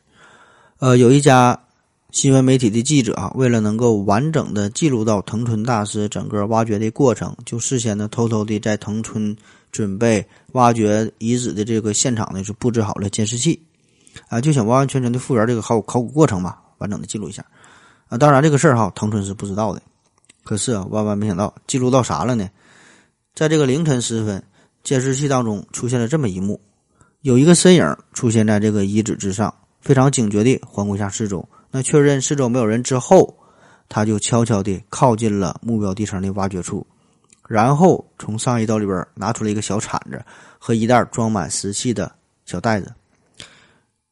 [0.79, 1.59] 呃，有一家
[2.11, 9.35] 新闻媒体的记者啊，为了能够完整的记录到藤村大师整个挖掘的过程，就事先呢偷偷的在藤村
[9.69, 13.61] 准备挖掘遗址的这个现场呢，是布置好了监视器。
[14.29, 17.45] 啊，就想完完全全的复原这个考考古过程嘛，完整的记录一下。
[18.07, 19.81] 啊，当然这个事儿哈，藤村是不知道的。
[20.45, 22.49] 可是啊，万万没想到，记录到啥了呢？
[23.33, 24.41] 在这个凌晨时分，
[24.83, 26.61] 监视器当中出现了这么一幕：
[27.25, 31.43] 有一个身影出现在这个遗址之上，非常警觉地环顾一下四周。
[31.71, 33.35] 那确认四周没有人之后，
[33.89, 36.85] 他就悄悄地靠近了目标地层的挖掘处，
[37.47, 40.23] 然后从上衣兜里边拿出了一个小铲子
[40.59, 42.11] 和一袋装满石器的
[42.45, 42.93] 小袋子。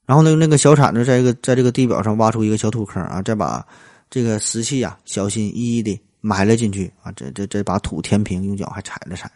[0.07, 3.63] 然后呢，用那个小铲子在这个在这个地表上挖出一个小土坑啊，再把
[4.09, 9.31] 这个石器啊小心翼翼地埋了进去啊，这这这把土填平，用脚还踩了踩。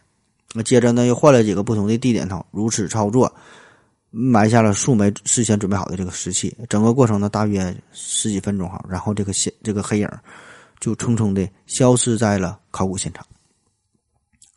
[0.56, 3.32] 那接着呢，又换了几个不同的地点头，如此操作，
[4.10, 6.56] 埋下了数枚事先准备好的这个石器。
[6.70, 10.10] 整个过程呢，大约十几分钟哈，然后这个现这个黑影
[10.80, 13.26] 就匆匆的消失在了考古现场。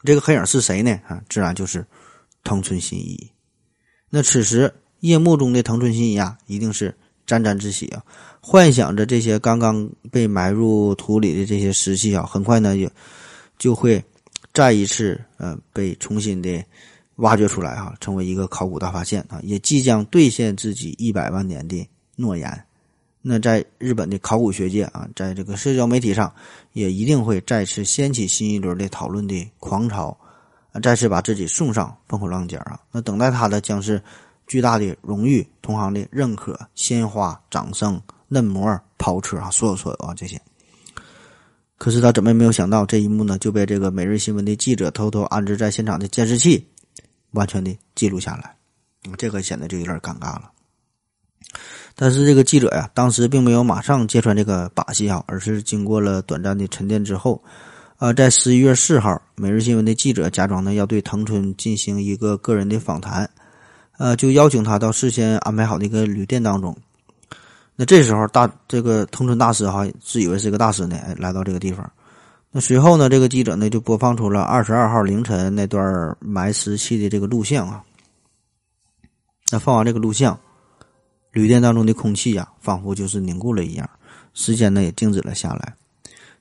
[0.04, 0.98] 这个黑影是谁呢？
[1.06, 1.86] 啊，自然就是
[2.44, 3.30] 藤村新一。
[4.08, 4.72] 那此时。
[5.00, 8.04] 夜幕中的藤村新一啊，一定是沾沾自喜啊，
[8.38, 12.86] 幻想着这些刚刚被埋入土里的这些石器啊，很快呢也
[13.58, 14.04] 就会
[14.52, 16.62] 再一次呃被重新的
[17.20, 22.64] 挖掘出来哈，成为一个考古大发现啊，也即将兑现自己一百万年的诺言。
[23.22, 26.32] 那在日本的考古学界啊，在这个社交媒体上，
[26.72, 30.16] 也一定会再次掀起新一轮的讨论的狂潮。
[30.82, 32.78] 再次把自己送上风口浪尖啊。
[32.92, 34.00] 那等待他的将是
[34.46, 40.40] 巨大的荣誉、同行的认可、鲜花、掌声、嫩模、跑车啊，所有所有啊这些。
[41.76, 46.64] 可是他怎么也没有想到，这一幕呢就被这个每日新闻的记者偷偷安置在现场的监视器
[47.32, 48.56] 完全的记录下来，
[49.16, 50.50] 这个显得就有点尴尬了。
[51.96, 57.42] 但是这个记者呀，当时并没有马上揭穿这个把戏啊，而是经过了短暂的沉淀之后，
[57.96, 63.28] 啊，在十一月四号，每日新闻的记者假装呢要对藤村进行一个个人的访谈，
[63.98, 66.76] 呃，就邀请他到事先安排好的一个旅店当中。
[67.74, 71.90] 那这时候大这个藤村大师哈自以为是个大师呢，来到这个地方。
[72.52, 77.84] 那随后呢，这个记者呢就播放出了二十二号凌晨那段埋尸器的这个录像啊。
[79.52, 80.38] 那放完这个录像。
[81.32, 83.88] 旅店当中的空气呀，仿佛就是凝固了一样，
[84.34, 85.74] 时间呢也静止了下来。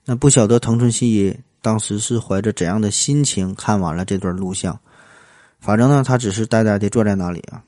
[0.03, 4.79] 那不晓得藤村信一当时是怀着怎样的心情看完了这段录像，
[5.59, 7.61] 反正呢，他只是呆呆的坐在那里啊。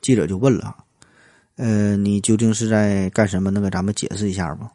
[0.00, 0.76] 记者就问了
[1.58, 3.50] ：“呃，你究竟是在干什么？
[3.50, 4.70] 能给咱们解释一下吗？”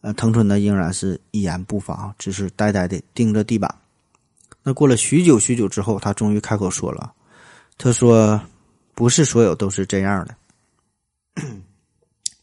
[0.00, 3.74] 呃，藤村呢仍然是一言不发，只是呆呆的盯着地板。
[4.62, 7.12] 那过了许久许久之后，他终于开口说了
[7.78, 8.40] ：“他说，
[8.94, 10.34] 不是所有都是这样的。”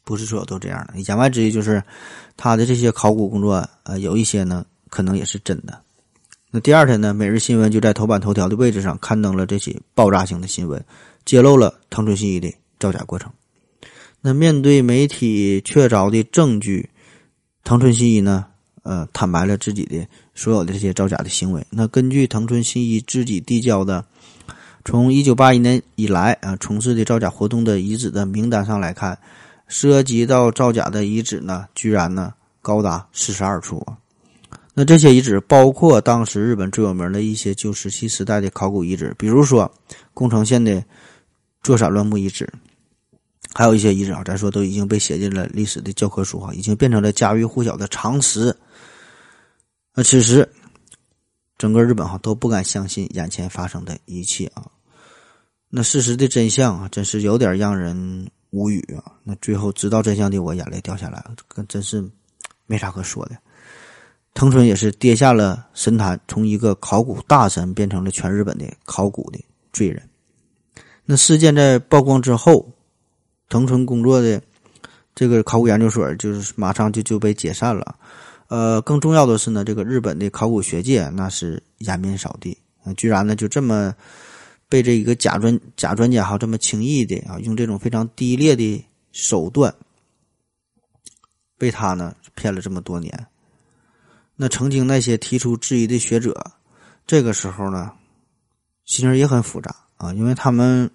[0.03, 1.83] 不是所有都这样的，言外之意就是，
[2.37, 5.81] 他的这些考古工作，呃，有一些呢，可能也是真的。
[6.49, 10.81] 那第二天呢，《每日新闻》就在头版头条的位置上刊登了这起爆炸性的新闻，
[11.25, 13.29] 揭露了藤村信一的造假过程。
[14.21, 16.89] 那面对媒体确凿的证据，
[17.67, 18.45] 藤村新一呢，
[18.83, 21.61] 呃，坦白了自己的所有的这些造假的行为。
[21.69, 24.05] 那根据藤村新一自己递交的。
[24.85, 29.19] 从一九八一年以来啊，从事的造假活动的遗址的名单上来看，
[29.67, 33.85] 涉及到造假的遗址呢，居然呢高达四十二处。
[34.73, 39.69] 那这些遗址包括当时日本最有名的一些旧石器时代的考古遗址，比如说
[40.13, 40.81] 宫城县的
[41.61, 42.49] 座山乱木遗址，
[43.57, 48.55] 还有一些遗址啊，咱说都已经被写进了历史的教科书啊，已经变成了家喻户晓的常识。
[49.95, 50.47] 那此时，
[51.57, 54.63] 整个日本哈都不敢相信眼前发生的一切啊。
[55.69, 59.13] 那事实的真相啊，真是有点让人无语啊！
[59.23, 62.07] 那最后知道真相的我，眼泪掉下来了，可真是
[62.67, 63.35] 没啥可说的。
[64.35, 69.43] 藤村也是跌下了神坛，从一个考古大神变成了全日本的考古的
[69.73, 70.07] 罪人。
[71.05, 72.71] 那事件在曝光之后，
[73.49, 74.41] 藤村工作的
[75.15, 77.95] 这个考古研究所就是马上就就被解散了。
[78.47, 83.93] 呃，更重要的是呢，这个日本的考古学界那是颜面扫地啊，居然呢就这么。
[84.69, 89.73] 被这一个假专假专家哈这么轻易的啊，用这种非常低劣的手段，
[91.57, 93.27] 被他呢骗了这么多年。
[94.35, 96.51] 那曾经那些提出质疑的学者，
[97.05, 97.93] 这个时候呢，
[98.83, 100.91] 心情也很复杂啊，因为他们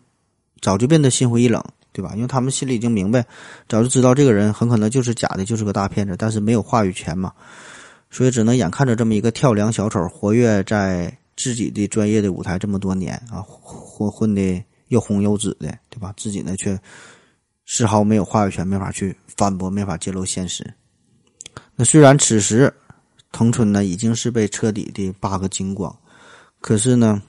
[0.61, 2.13] 早就变得心灰意冷，对吧？
[2.15, 3.25] 因为他们心里已经明白，
[3.69, 7.33] 早就知道这个人很可能就是假的，就是个大骗子，但是没有话语权嘛，
[8.11, 11.17] 所以只能眼看着这么一个跳梁小丑活跃在。
[11.35, 16.13] 自己的专业的舞台这么多年啊，混混的又红又紫的，对吧？
[16.15, 16.79] 自己呢却
[17.65, 20.63] 丝毫没有话语权，没法去反驳，没法揭露现实。
[21.75, 22.73] 那虽然此时
[23.33, 25.93] 藤村呢已经是被彻底的扒个精光，
[26.61, 27.21] 可是呢，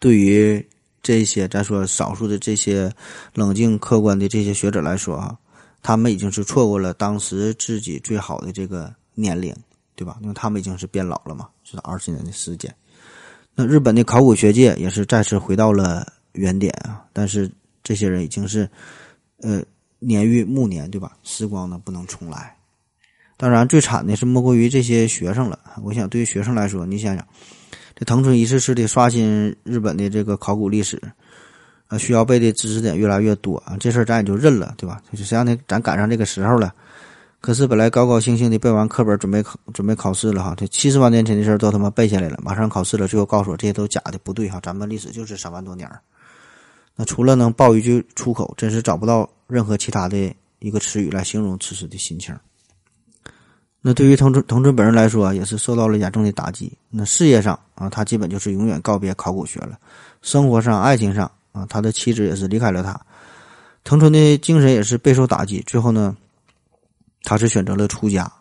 [0.00, 0.68] 对于
[1.02, 2.92] 这些咱说少数的这些
[3.34, 5.36] 冷静客观的这些学者来说啊，
[5.82, 9.54] 他们已经是错过了当时自己最好的这个年龄，
[9.94, 10.18] 对吧？
[10.22, 11.48] 因为他们已经是变老了嘛。
[11.62, 12.74] 是二十年的时间，
[13.54, 17.04] 那日本的考古学界也是再次回到了原点啊！
[17.12, 17.48] 但是
[17.84, 18.68] 这些人已经是，
[19.42, 19.62] 呃，
[20.00, 21.16] 年逾暮年，对吧？
[21.22, 22.56] 时光呢不能重来。
[23.36, 25.56] 当然，最惨的是莫过于这些学生了。
[25.84, 27.24] 我想，对于学生来说，你想想，
[28.00, 30.98] 这藤村一次次的刷新日本的这个考古历史，
[31.86, 35.02] 啊，需要背的知识点越来越多啊，这事儿咱也就认了，对吧？
[35.14, 35.54] 就谁让呢？
[35.68, 36.72] 咱赶上这个时候了。
[37.42, 46.00] 可是本来高高兴兴的背完课本，准备考准备考试了哈，这七十万年前的事儿都他妈背下来了，马上考试了，最后告诉我这些都假的，不对哈，咱们历史就是三万多年儿
[46.96, 52.34] 那除了能爆一句粗口，真是找不到任何其他的一个词语来形容此时的心情。
[53.80, 56.72] 那对于藤村藤村本人来说，也是受到了严重的打击。
[56.90, 59.78] 那事业上啊，他基本就是永远告别考古学了；
[60.22, 63.00] 生活上、爱情上啊，他的妻子也是离开了他。
[63.84, 66.16] 藤村的精神也是备受打击，最后呢。
[67.22, 68.32] 他是选择了出家，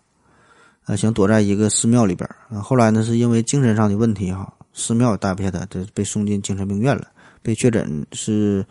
[0.86, 2.28] 呃，想躲在一个寺庙里边。
[2.64, 7.06] 后来呢，是因为精神上的问题，哈，寺庙待不下他，这被送进精神病院了，
[7.42, 8.66] 被确诊是，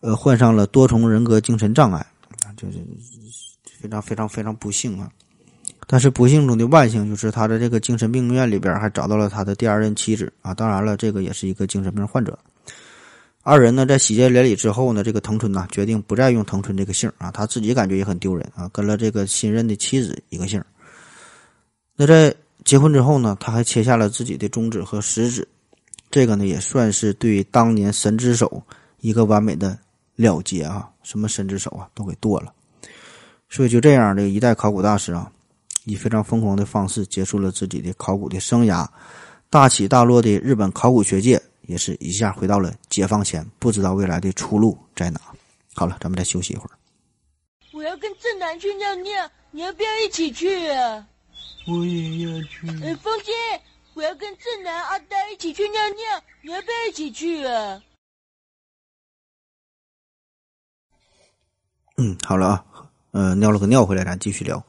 [0.00, 2.04] 呃，患上了多重人格精神障碍，
[2.56, 2.78] 就是
[3.78, 5.10] 非常非常非常不幸啊。
[5.86, 12.38] 但是不幸中的万幸就是他在这个精神病院里边还找到了他的第二任妻子啊，当然了，这个也是一个精神病患者。
[13.42, 20.62] 二人呢在喜结连理之后呢，这个藤村呢决定不再用藤村这个姓啊，他自己感觉也很丢人啊，跟了这个新任的妻子一个姓。
[21.96, 22.32] 那在
[22.64, 25.46] 结婚之后呢，他还切下了自己的中指和食指，
[26.10, 28.62] 这个呢也算是对当年神之手
[29.00, 29.76] 一个完美的
[30.14, 32.52] 了结啊，什么神之手啊都给剁了。
[33.50, 35.30] 所以就这样，这个一代考古大师啊。
[35.84, 38.86] 以非常疯狂的方式结束了自己的考古的生涯，
[39.50, 45.20] 大起大落的日本考古学界也是一下回到了解放前，不知道未来的出路在哪。
[45.74, 46.70] 好了，咱们再休息一会儿。
[47.72, 51.06] 我要跟正南去尿尿，你要不要一起去啊？
[51.66, 52.66] 我也要去。
[52.82, 53.32] 呃，风姐，
[53.94, 57.82] 我要跟正南、阿呆一起去尿尿，你要不要一起去啊？
[61.96, 62.64] 嗯，好了啊，
[63.12, 64.62] 呃，尿了个尿回来，咱继续聊。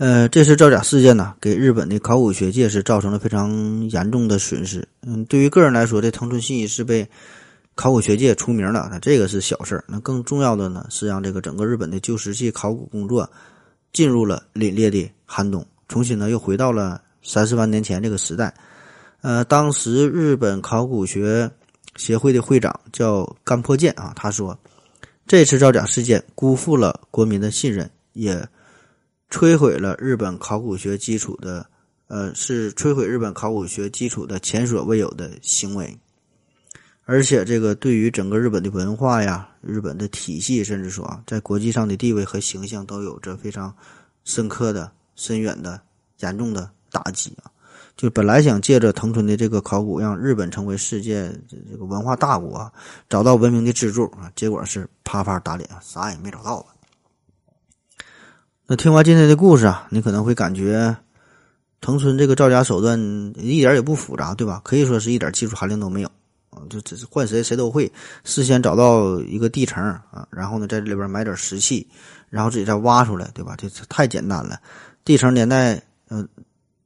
[0.00, 4.88] 呃，这次造假事件呢，给日本的考古学界是造成了非常严重的损失。
[5.02, 7.06] 嗯，对于个人来说，这藤村信一是被
[7.74, 9.84] 考古学界出名了，那这个是小事儿。
[9.86, 13.30] 那更重要的呢，是让这个整个日本的旧石器考古工作
[13.92, 18.54] 进入了凛冽的寒冬，重新呢又回到了三四万年前这个时代。
[19.20, 21.50] 呃，当时日本考古学
[21.96, 24.58] 协会的会长叫干破健啊，他说，
[25.26, 28.42] 这次造假事件辜负了国民的信任，也。
[29.30, 31.64] 摧毁了日本考古学基础的，
[32.08, 35.96] 呃，是摧毁日本考古学基础的前所未有的行为，
[37.04, 43.74] 而且这个对于整个日本的文化呀、日本的体系，甚至说啊，在国际上的地位和形象都有着非常
[44.24, 45.80] 深刻的、深远的、
[46.18, 47.50] 严重的打击啊！
[47.96, 52.72] 就本来想借着藤村的这个考古，让日本成为世界这个文化大国啊，
[53.08, 56.66] 找到文明的支柱啊，结果是啪啪打脸，啥也没找到！
[58.72, 60.96] 那听完今天的故事啊，你可能会感觉
[61.80, 62.96] 藤村这个造假手段
[63.36, 64.60] 一点也不复杂，对吧？
[64.62, 66.08] 可以说是一点技术含量都没有
[66.50, 67.90] 啊，就只是换谁谁都会。
[68.22, 71.84] 事先找到一个地层啊，然后呢在这里边买点石器，
[72.28, 73.56] 然后自己再挖出来，对吧？
[73.58, 74.56] 这太简单了。
[75.04, 76.28] 地层年代嗯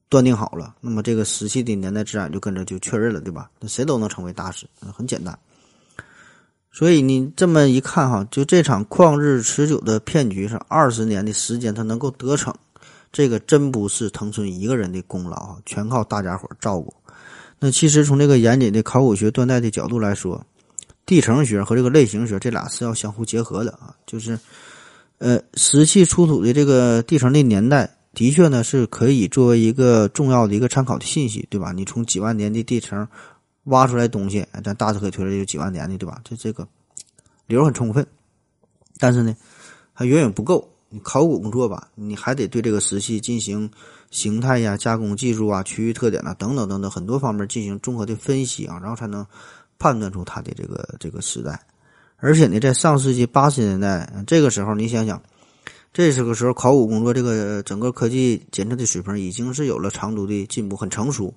[0.09, 3.51] 断定好了，那么这个石器的年代自然就跟着就确认了，对吧？
[3.61, 5.39] 那谁都能成为大师，很简单。
[6.77, 12.53] 所以你这么一看哈，就这场旷日持久的骗局是二十年的时间，他能够得逞，
[13.13, 16.93] 这个真不是藤村一个人的功劳啊，全靠大家伙照顾。
[17.61, 20.45] 那其实从这个严谨的考古学断代的角度来说，
[21.07, 23.95] 地层学和这个类型学这俩是要相互结合的啊。
[24.05, 24.37] 就是，
[25.19, 31.71] 呃，石器出土的这个地层的年代，的确呢是可以作为一个重要的一个参考的信息，对吧？
[31.71, 33.07] 你从几万年的地层。
[33.65, 36.21] 挖出来东西，咱大致可以推测有几万年的，对吧？
[36.25, 36.67] 这这个
[37.47, 38.07] 理由很充分，
[38.99, 39.35] 但是呢，
[39.93, 40.69] 还远远不够。
[40.91, 43.69] 你考古工作吧，你还得对这个石器进行
[44.13, 49.27] 形态呀、加工技术啊、区域特点啊等等等等很多方面进行综合的分析啊，然后才能
[49.77, 51.59] 判断出它的这个这个时代。
[52.19, 55.21] 而且呢，在上世纪八十年代这个时候，你想想，
[55.93, 61.35] 这是个时候考古工作这个整个科技检测的水平已经是有了长足的进步，很成熟。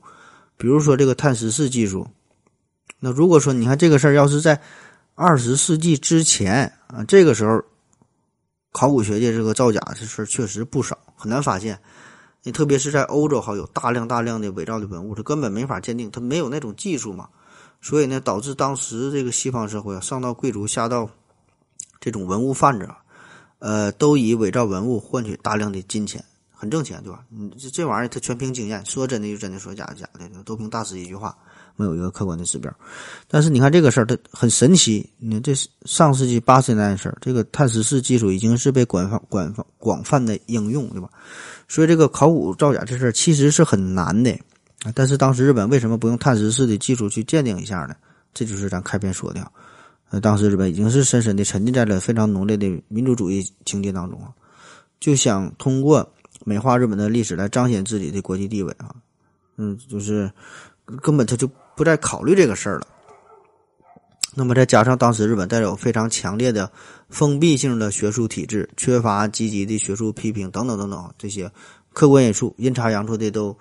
[0.56, 2.08] 比如说这个碳十四技术。
[3.00, 4.60] 那如果说你看这个事儿，要是在
[5.16, 7.64] 二十世纪之前啊，这个时候
[8.72, 11.80] 考古学界这个造假这事儿确实不少，很难发现。
[12.44, 17.28] 你特别是在欧洲，哈，有大量大量的伪造的文物，它根本没法鉴定，它没有那种技术嘛。
[17.82, 21.10] 所以呢，导致当时这个西方社会啊，上到贵族，下到
[22.00, 22.90] 这种文物贩子，
[23.60, 26.24] 呃，都以伪造文物换取大量的金钱，
[26.54, 27.24] 很挣钱，对吧？
[27.30, 31.38] 你这这玩意儿，它全凭经验，说真的就真的，说假的假的，都凭大师一句话。
[31.78, 32.74] 没有一个客观的指标，
[33.28, 35.08] 但是你看这个事儿，它很神奇。
[35.20, 35.54] 你看这
[35.86, 41.08] 上世纪八十年代的事儿，这个碳十四技术已经是被广泛、广泛、广泛的应用，对吧？
[41.68, 44.32] 所以这个考古造假这事儿其实是很难的
[44.84, 44.92] 啊。
[44.96, 47.96] 但是当时日本为什么不用碳十四的技术去鉴定一下呢？
[48.34, 49.52] 这就是咱开篇说的，
[50.10, 54.34] 呃，当时日本已经是深深的沉浸在了非常浓烈的民族主义情节当中啊，
[55.00, 56.12] 就想通过
[56.44, 58.96] 美化日本的历史来彰显自己的国际地位啊。
[59.58, 60.32] 嗯，就是
[61.04, 61.48] 根本他就。
[61.78, 62.88] 不再考虑这个事儿了。
[64.34, 66.70] 那么再加上当时日本带有非常强烈的
[67.10, 71.50] 封闭性的学术体制，缺乏积极的学术批评等等等等这些
[71.94, 73.58] 客观因素阴差阳错的都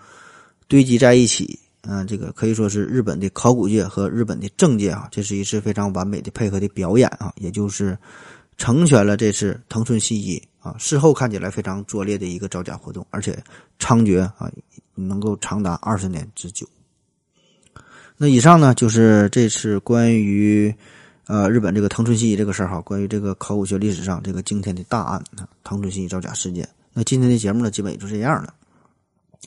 [0.69, 7.97] 堆积在一起，嗯，这个可以说是日本的考古界和日本的政界啊，这是一次非常完美的配合的表演啊，也就是
[8.59, 13.43] 成全了这次藤村西一啊事后看起来非常拙劣的一个造假活动，而且
[13.79, 14.51] 猖獗啊，
[14.95, 16.67] 能够长达二十年之久。
[18.19, 20.75] 那以上呢，就是这次关于，
[21.27, 26.67] 呃，日本这个藤村信一这个事儿哈，关于这个考古学历史上这个惊天的大案啊，藤村信一造假事件。
[26.95, 28.55] 那今天的节目呢，基本也就这样了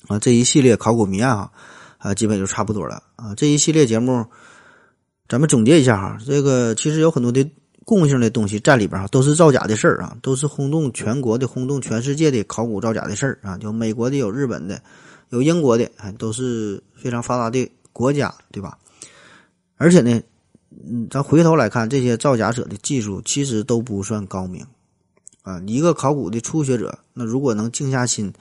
[0.07, 0.19] 啊。
[0.19, 1.51] 这一系列考古谜案啊，
[1.97, 3.33] 啊，基本就差不多了啊。
[3.35, 4.23] 这一系列节目，
[5.27, 7.43] 咱们总结一下哈，这个其实有很多的
[7.85, 13.57] 共性的东西在里边哈，都是造假的事儿啊，都是轰动全国的、轰动全世界的考古造假的事儿啊。
[13.57, 14.79] 就美国的，有日本的，
[15.29, 15.89] 有英国的，
[16.19, 17.67] 都是非常发达的
[17.99, 18.77] 国家，对吧？
[19.75, 20.21] 而且呢。
[20.81, 24.65] 嗯，咱回头来看，这些造假者的技术其实都不算高明，
[25.41, 28.31] 啊，一个考古的初学者，那如果能静下心，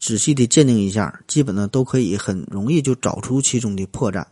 [0.00, 4.24] 仔细的鉴定一下，基本呢都可以很容易就找出其中的破绽。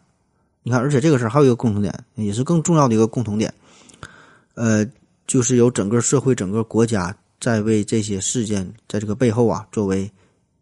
[0.63, 3.53] 你看，而且这个事儿还有一个共同点，也是更重要的一个共同点，
[4.55, 4.87] 呃，
[5.27, 10.11] 就是有整个社会、整个国家在为这些事件在这个背后啊作为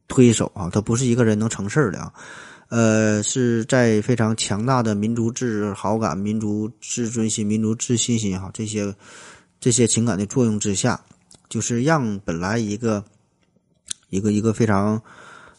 [0.08, 2.12] 推手啊，他不是一个人能成事儿的啊。
[2.72, 8.94] 呃，是在非常强大的民族自豪感、民族自尊心、民族自信心哈这些
[9.60, 10.98] 这些情感的作用之下，
[11.50, 13.04] 就是让本来一个
[14.08, 14.98] 一个一个非常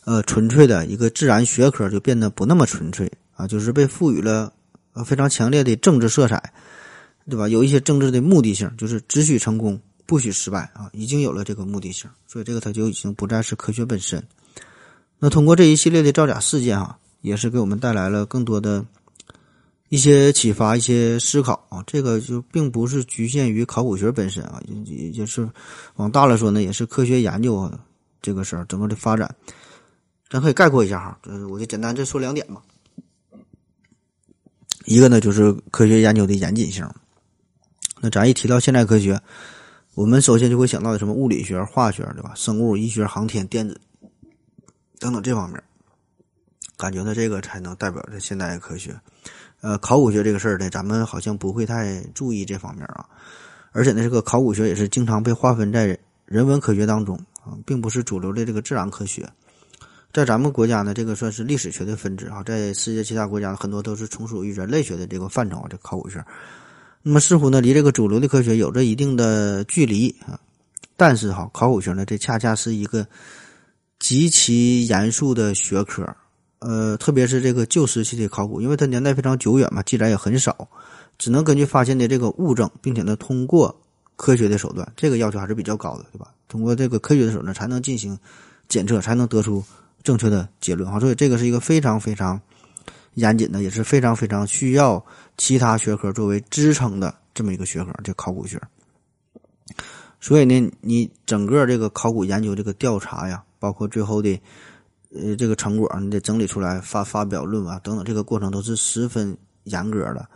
[0.05, 4.51] 呃纯粹的一个自然学科就变得不那么纯粹啊，就是被赋予了
[4.93, 6.51] 呃非常强烈的政治色彩，
[7.30, 7.47] 对吧？
[7.47, 14.28] 有一些政治的目的性，就是只许成功，不许失败啊，已经有了这个目的性，所以这个它就已经不再是科学本身。
[15.20, 16.97] 那通过这一系列的造假事件啊。
[17.24, 18.86] 也是给我们带来了更多的
[19.88, 21.82] 一些启发、一些思考啊！
[21.88, 25.49] 这个就并不是局限于考古学本身啊，也也是
[25.95, 27.71] 往大了说呢，也是科学研究
[28.21, 29.34] 这个事儿整个的发展。
[30.30, 32.61] 咱可以概括一下哈，呃，我就简单再说两点吧。
[34.86, 36.86] 一个呢，就是科学研究的严谨性。
[38.01, 39.17] 那咱一提到现代科学，
[39.93, 42.34] 我们首先就会想到什么物理学、化学，对吧？
[42.36, 43.80] 生物、医学、航天、电子
[44.99, 45.63] 等等这方面。
[46.78, 48.93] 感觉呢，这个才能代表着现代科学。
[49.61, 53.05] 呃，考古学这个事儿呢，咱们好像不会太注意这方面啊。
[53.71, 59.28] 而且呢，这个考古学也是经常被划分在人文科学当中啊，并不是主流的这个自然科学。
[60.11, 62.43] 在咱们国家呢，这个算是历史学的分支啊。
[62.43, 65.67] 在世界其他国家，很多都是从属于人类学的这个范畴啊。
[65.69, 66.24] 这考古学，
[67.01, 70.39] 那么似乎呢，离这个主流的科学有着一定的距离啊。
[70.95, 73.07] 但是哈，考古学呢，这恰恰是一个
[73.97, 76.05] 极其严肃的学科。
[76.66, 80.66] 呃，特别是这个旧石器的考古，因为它年代非常久远嘛，记载也很少，
[81.18, 83.76] 只能根据发现的这个物证，并且呢，通过
[84.16, 86.34] 科学的手段，这个要求还是比较高的，对吧？
[86.47, 88.18] 通过这个科学的手段才能进行
[88.70, 89.61] 检测，才能得出
[90.03, 91.01] 正确的结论啊。
[91.01, 92.39] 所以这个是一个非常非常
[93.16, 95.05] 严谨的，也是非常非常需要
[95.38, 98.57] 其他学科作为支撑的这么一个学科，叫考古学。
[100.22, 104.39] 所以呢，你整个这个考古研究这个调查呀，包括最后的。
[105.14, 110.28] 呃，这个成果你得整理出来发发表论文等等，这个过程都是十分严格的。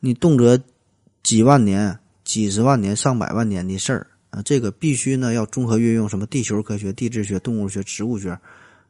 [0.00, 0.60] 你动辄
[1.22, 8.38] 几万年、几十万年、上百万年的事儿啊，这个必须呢要综合运用什么地球科学、地质学、动物学、植物学，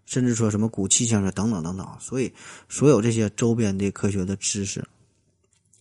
[0.06, 1.86] 甚至说什么古气象学等等等等。
[2.00, 2.32] 所以，
[2.68, 4.84] 所有这些周边的科学的知识，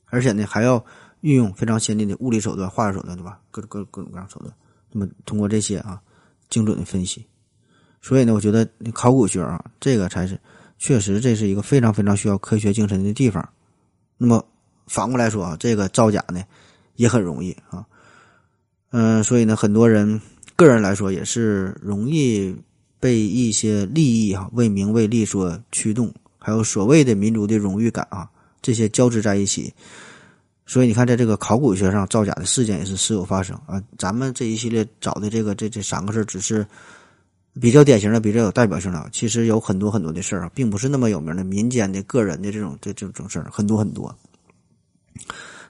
[0.05, 0.84] 而且呢还要
[1.22, 3.39] 运用非常先进的物理手段、化学手段，对吧？
[3.49, 4.53] 各各各种各样手段，
[4.91, 5.99] 那么通过这些啊，
[6.47, 7.26] 精准的分析。
[8.08, 10.39] 所以呢，我觉得考古学啊，这个才是
[10.80, 13.45] 确实这是一个非常非常需要科学精神的地方。
[14.18, 14.41] 那么
[14.86, 16.41] 反过来说啊，这个造假呢
[16.95, 17.86] 也很容易啊。
[18.91, 20.22] 嗯，所以呢，很多人
[20.55, 22.55] 个人来说也是容易
[22.97, 28.30] 被一些利益哈为名为利所驱动，还有所谓的民族的荣誉感啊
[28.62, 29.74] 这些交织在一起。
[30.66, 33.84] 所以你看，在这个考古学上造假的事件也是时有发生啊。
[33.97, 36.66] 咱们这一系列找的这个这这三个事只是。
[37.60, 44.14] 比较典型的、比较有代表性的，其实有很多很多的事儿啊，并不是那么有名的民间的、个人的这种这这种事儿很多很多。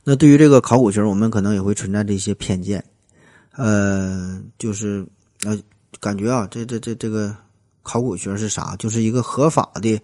[0.04, 2.84] 那对于这个考古学，我们可能也会存在着一些偏见，
[3.56, 5.06] 呃，就是
[5.44, 5.58] 呃，
[6.00, 7.36] 感觉啊，这这这这个
[7.84, 8.76] 考古学是啥？
[8.78, 10.00] 就是一个合法的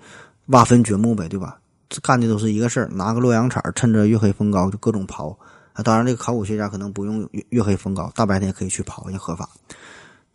[0.48, 1.60] 挖坟掘墓呗，对吧？
[2.02, 5.36] 干的都是一个事儿，拿个洛阳铲，趁着月黑风高就各种刨
[5.74, 5.84] 啊。
[5.84, 9.48] 当然，这个考古学家可能不用月月黑风高，大白天也可以去刨，也合法。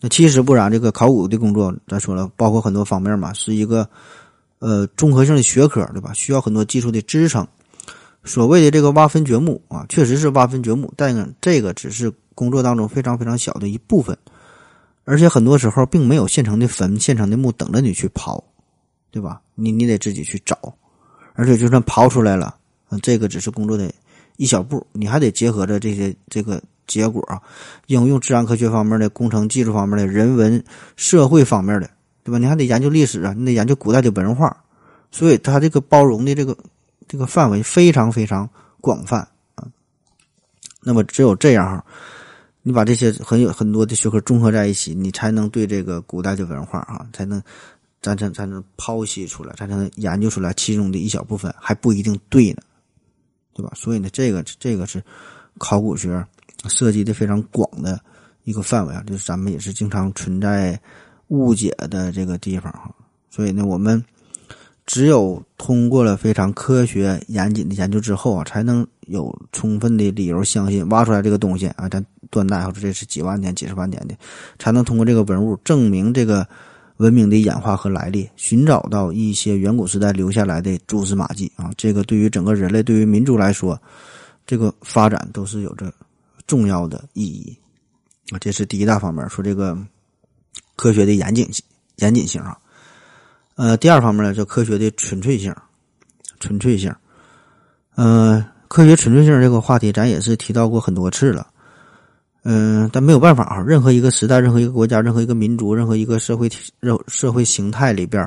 [0.00, 3.88] 那其实不然，这个考古的工作，咱说了，包括很多方面嘛，是一个
[4.60, 6.12] 呃综合性的学科，对吧？
[6.12, 7.44] 需要很多技术的支撑。
[8.22, 14.16] 所谓的这个挖坟掘墓啊，确实是挖坟掘墓，但这个只是工作当中非常非常小的一部分，
[15.04, 18.40] 而且很多时候并没有现成的坟、现成的墓等着你去刨，
[19.10, 19.40] 对吧？
[19.56, 20.56] 你你得自己去找，
[21.34, 22.54] 而且就算刨出来了，
[22.90, 23.92] 嗯这个只是工作的
[24.36, 26.62] 一小步，你还得结合着这些这个。
[26.88, 27.40] 结果啊，
[27.86, 30.64] 应用自然科学方面的、工程技术方面的、人文
[30.96, 31.88] 社会方面的，
[32.24, 32.38] 对吧？
[32.38, 34.64] 你还得研究历史啊，你得研究古代的文化，
[35.12, 36.56] 所以它这个包容的这个
[37.06, 39.20] 这个范围非常非常广泛
[39.54, 39.68] 啊。
[40.82, 41.84] 那么只有这样哈，
[42.62, 47.42] 你把这些很有很多的学科综合在一起，你才能对这个古代的文化啊，才能
[48.00, 52.62] 咱才才能剖析出来，才能研究出来其中的一小部分还不一定对呢，
[53.54, 53.72] 对吧？
[53.74, 55.02] 所以呢，这个这个是
[55.58, 56.24] 考古学
[56.66, 58.00] 涉及的非常广的
[58.44, 60.80] 一个范围啊，就是咱们也是经常存在
[61.28, 62.90] 误解的这个地方哈。
[63.30, 64.02] 所以呢，我们
[64.86, 74.16] 只有通过了非常科学严谨的研究之后啊，才能有充分的理由相信挖出来这个东西啊，咱断代或者这是几万年、几十万年的，
[74.58, 76.46] 才能通过这个文物证明这个
[76.96, 81.70] 文明的演化和来历，寻找到一些远古时代留下来的蛛丝马迹啊。
[81.76, 83.80] 这个对于整个人类、对于民族来说，
[84.46, 85.92] 这个发展都是有着
[86.48, 87.56] 重要的意义
[88.32, 88.38] 啊。
[88.40, 89.78] 这是第一大方面，说这个
[90.74, 91.64] 科学的严谨性、
[91.98, 92.58] 严谨性啊。
[93.54, 95.54] 呃，第二方面呢，叫科学的纯粹性，
[96.40, 96.92] 纯粹性。
[97.94, 101.46] 嗯，科学纯粹性这个话题，咱也是提到过很多次了。
[102.44, 106.72] 嗯，但没有办法啊，任何一个时代、任何一个国家、任何一个民族、任何一个社会体、
[107.08, 108.26] 社会形态里边，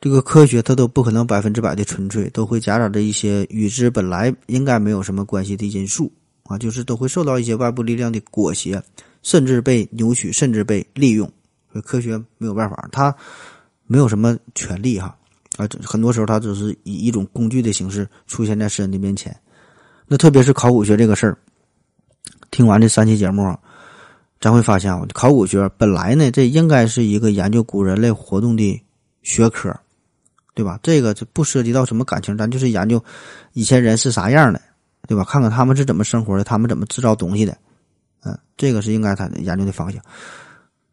[0.00, 6.10] 这个科学它都不可能百分之百的纯粹，都会夹杂着一些与之本来应该没有什么关系的因素
[6.48, 8.82] 啊，就是都会受到一些外部力量的裹挟，
[9.22, 11.30] 甚至被扭曲，甚至被利用。
[11.72, 13.14] 所以科学没有办法，它。
[13.88, 15.16] 没有什么权利哈，
[15.56, 19.32] 啊，很多时候它只是以一种工具的形式出现在世人的面前。
[20.08, 21.38] 那特别是考古学这个事儿，
[22.50, 23.56] 听完这三期节目啊，
[24.40, 28.82] 咱会发现啊，考古学本来呢，这应该是一个研究古人类活动的
[29.22, 29.72] 学科，
[30.52, 30.80] 对吧？
[30.82, 33.00] 这个就不涉及到什么感情，咱就是研究
[33.52, 34.60] 以前人是啥样的，
[35.06, 35.24] 对吧？
[35.24, 37.56] 看看他们是怎么生活的，他们怎么制造东西的，
[38.24, 40.02] 嗯，这个是应该他的研究的方向。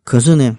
[0.04, 0.56] 可是呢？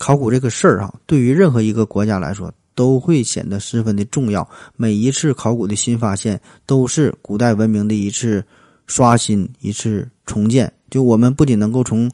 [0.00, 4.46] 考古这个事儿啊，对于任何一个国家来说，都会显得十分的重要。
[4.76, 8.44] 每一次考古的新发现，都是古代文明的一次
[8.88, 10.70] 刷新、一次重建。
[10.90, 12.10] 就我们不仅能够从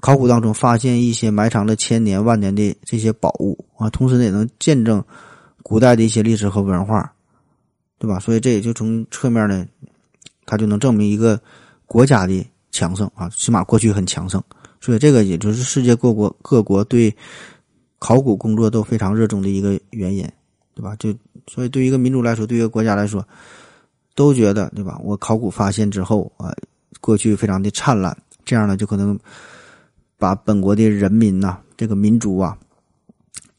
[0.00, 5.02] 考古当中发现一些埋藏了千年万年的这些宝物啊，同时呢也能见证
[5.62, 7.10] 古代的一些历史和文化，
[7.98, 8.18] 对吧？
[8.18, 9.66] 所以这也就从侧面呢，
[10.46, 11.40] 它就能证明一个
[11.86, 14.42] 国家的强盛啊，起码过去很强盛。
[14.80, 17.12] 所以，这个也就是世界各国各国对
[17.98, 20.24] 考古工作都非常热衷的一个原因，
[20.74, 20.94] 对吧？
[20.96, 21.12] 就
[21.48, 23.26] 所以，对于一个民族来说，对于一个国家来说，
[24.14, 24.96] 都觉得，对吧？
[25.02, 26.54] 我考古发现之后啊，
[27.00, 29.18] 过去非常的灿烂，这样呢，就可能
[30.16, 32.56] 把本国的人民呐，这个民族啊，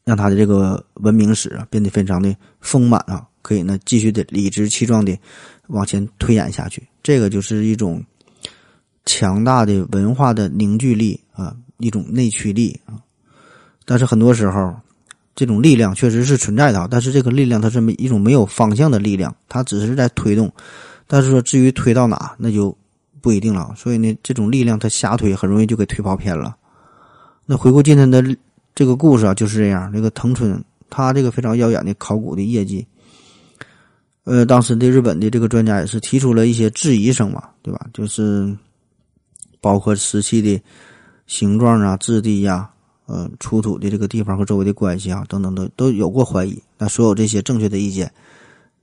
[0.05, 5.17] 让他的这个文明史啊变得非常的丰满啊，可以呢继续的理直气壮的
[5.69, 6.87] 往前推演下去。
[7.01, 8.03] 这个就是一种。
[9.05, 12.93] 强大的文化的凝聚力啊，一种内驱力啊，
[13.83, 14.75] 但是很多时候，
[15.35, 20.51] 这种力量确实是存在的，但是这个力量它是一种没有方向的力量，它只是在推动，
[21.07, 22.77] 但是说至于推到哪，那就
[23.19, 23.73] 不一定了。
[23.75, 26.55] 所以呢，这种力量它瞎推，很容易就给推跑偏了。
[27.47, 28.23] 那回顾今天的
[28.75, 29.91] 这个故事啊，就是这样。
[29.91, 32.85] 这个藤村他这个非常耀眼的考古的业绩，
[34.23, 37.87] 呃，当时的日本的这个专家也是提出了一些质疑声嘛，对吧？
[37.93, 38.55] 就是。
[39.61, 40.57] 包括石器的
[41.27, 42.69] 形状啊、质地呀、
[43.07, 46.57] 呃、出土的这个地方和周围的关系啊等等，都都有过怀疑。
[46.77, 48.09] 那所有这些正确的意见，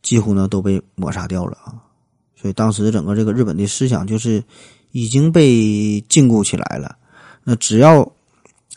[0.02, 1.72] 几乎呢都被抹杀掉了啊。
[2.38, 4.44] 所以当时整个这个日本的思想就是
[4.92, 6.94] 已经被禁锢起来了。
[7.42, 8.06] 那只要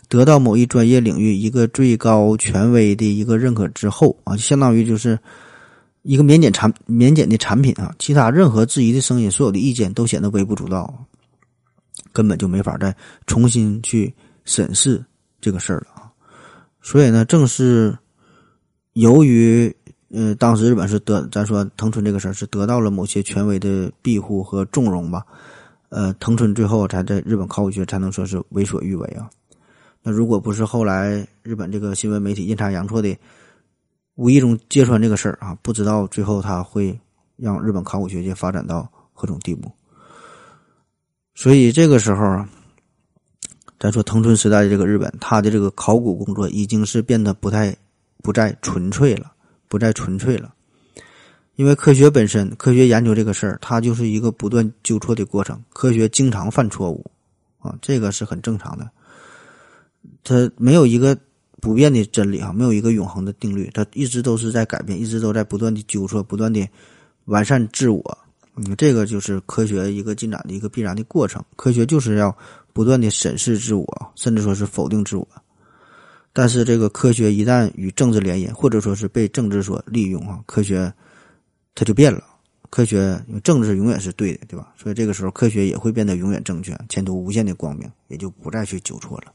[0.07, 5.19] 得到某一专业领域一个最高权威的一个认可之后啊，相当于就是
[6.09, 10.91] 一个免检产免检的产品啊，其他任何质疑的声音、所有的意见都显得微不足道。
[12.11, 12.95] 根本就没法再
[13.27, 14.11] 重新去
[14.43, 15.05] 审视
[15.39, 16.09] 这个事儿了啊！
[16.81, 17.95] 所以呢，正是
[18.93, 19.71] 由于
[20.09, 25.23] 呃，当时日本是得咱说藤村这个事儿是得到了某些权威的庇护和纵容吧，
[25.89, 29.29] 呃，藤村最后才在日本考古学才能说是为所欲为啊。
[30.01, 33.15] 那如果不是后来日本这个新闻媒体阴差阳错的
[34.19, 36.99] 无意中揭穿这个事儿啊，不知道最后他会
[37.37, 39.71] 让日本考古学界发展到何种地步。
[41.33, 42.49] 所以这个时候啊，
[43.79, 47.73] 咱说藤村时代的这个日本，他的这个考古工作已经是变得不太、
[48.21, 49.31] 不再纯粹了，
[49.69, 50.53] 不再纯粹了。
[51.55, 55.63] 因为科学本身，科学研究这个事儿，它就是一个不断纠错的过程。
[55.69, 57.09] 科学经常犯错误
[57.59, 58.91] 啊，这个是很正常的。
[60.25, 61.17] 它没有一个
[61.61, 66.67] 不变的真理啊，没有一个永恒的定律，它一直都是在改变，一直都在不断的纠错，不断的
[67.25, 68.17] 完善自我。
[68.55, 71.43] 嗯，这个就是科学一个进展的一个必然的过程。
[71.55, 72.35] 科学就是要
[72.73, 75.27] 不断的审视自我，甚至说是否定自我。
[76.31, 80.91] 但是，这个科学一旦与政治联姻，或者说是被政治所利用啊，科学
[81.73, 82.23] 它就变了
[82.69, 84.71] 科学因为政治永远是对的，对吧？
[84.77, 89.33] 所以这个时候科学也会变得永远正确，前途无限的光明，也就不再去纠错了。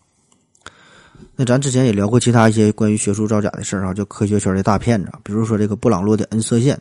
[1.36, 6.80] 那咱之前也聊过其他一些关于学术造假的事儿啊，就科学圈的大骗子，比如说这个布朗洛的 N 射线，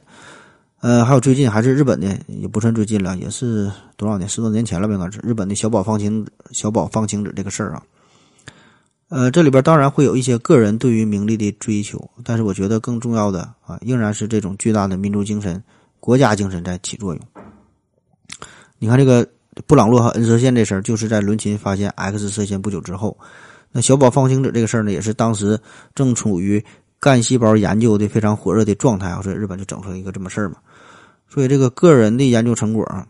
[0.80, 7.84] 呃，还有最近还是日本的，也不算最近了，也是多少年，十多年前了吧，应该是日本的小宝方晴小宝方晴子这个事儿啊。
[9.10, 15.62] 呃，这里边当然会有一些个人对于名利的追求，但是我觉得更重要的啊，仍然是这种巨大的民族精神、
[16.00, 17.22] 国家精神在起作用。
[18.78, 19.28] 你看这个
[19.66, 23.18] 布朗洛和 N 射线这事儿，就是在伦琴发现 X 射线不久之后。
[23.76, 25.60] 那小宝方晴子这个事儿呢，也是当时
[25.96, 26.64] 正处于
[27.00, 30.58] 干细胞研究的非常火热的状态啊，所以日本就整出了一个这么事儿嘛。
[31.28, 33.08] 所以这个个人的研究成果啊，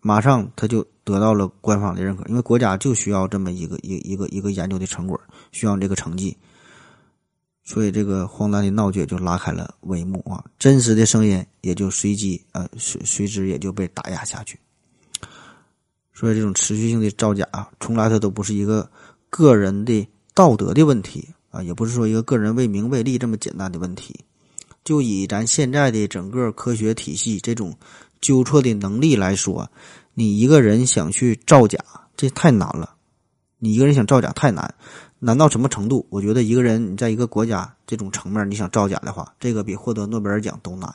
[0.00, 6.36] 马上他就得到了官方的认可，因为国家就需要这么一个一一个一个研究的成果，需要这个成绩。
[7.64, 14.56] 所以这个荒诞的闹剧就拉开了帷幕啊，真实的声音也就随即呃随随之也就被打压下去。
[16.14, 18.88] 所以这种持续性的造假啊，从来它都不是一个。
[19.36, 24.18] 个人的道德的问题啊，也不是说一个个人为名为利这么简单的问题。
[24.82, 27.76] 就以咱现在的整个科学体系这种
[28.22, 29.68] 纠错的能力来说，
[30.14, 31.78] 你一个人想去造假，
[32.16, 32.94] 这太难了。
[33.58, 34.74] 你一个人想造假太难，
[35.18, 36.06] 难到什么程度？
[36.08, 40.90] 我觉得一个人你在一个国家这种层面，你想造假的话，这个比获得诺贝尔奖都难，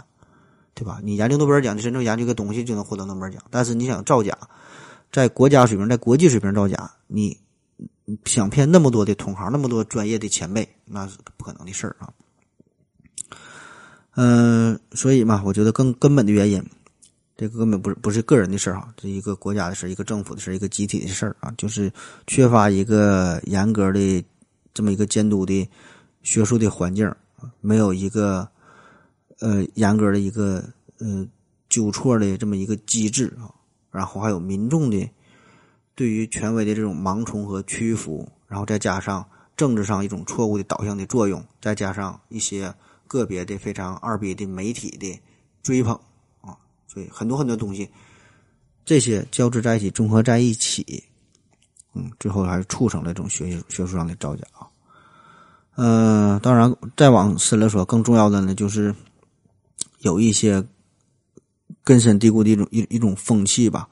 [0.73, 0.99] 对吧？
[1.03, 4.37] 你研究诺贝尔奖，你真正研究个东西就能获得诺贝尔奖，但是你想造假，
[5.11, 7.37] 在国家水平、在国际水平造假，你。
[8.25, 12.09] 想骗那么多的同行，那么多专业的前辈，那是不可能的事儿啊。
[14.15, 16.63] 嗯，所以嘛，我觉得更根本的原因，
[17.37, 21.91] 这根本不是不是个人的事儿哈，这一个国家的事儿，一个政府的事儿，一个集体的事儿啊，就是
[22.27, 24.23] 缺乏一个严格的
[24.73, 25.69] 这么一个监督的
[26.23, 27.09] 学术的环境，
[27.61, 28.47] 没有一个
[29.39, 30.63] 呃严格的一个
[30.99, 31.27] 呃
[31.69, 33.47] 纠错的这么一个机制啊，
[33.91, 35.09] 然后还有民众的。
[36.01, 39.23] 对于权威的这种盲从和屈服，然后再加上
[39.55, 42.73] 政治上一种错误的导向的作用，再加上一些
[43.07, 45.21] 个别的非常二逼的媒体的
[45.61, 45.93] 追捧
[46.41, 47.87] 啊，所以很多很多东西，
[48.83, 51.03] 这些交织在一起，综合在一起，
[51.93, 54.65] 嗯，最后还是促成了这种学习学术上的造假啊。
[55.75, 58.95] 嗯，当然再往深了说，更重要的呢，就是
[59.99, 60.65] 有一些
[61.83, 63.87] 根深蒂固的一种一一种风气吧。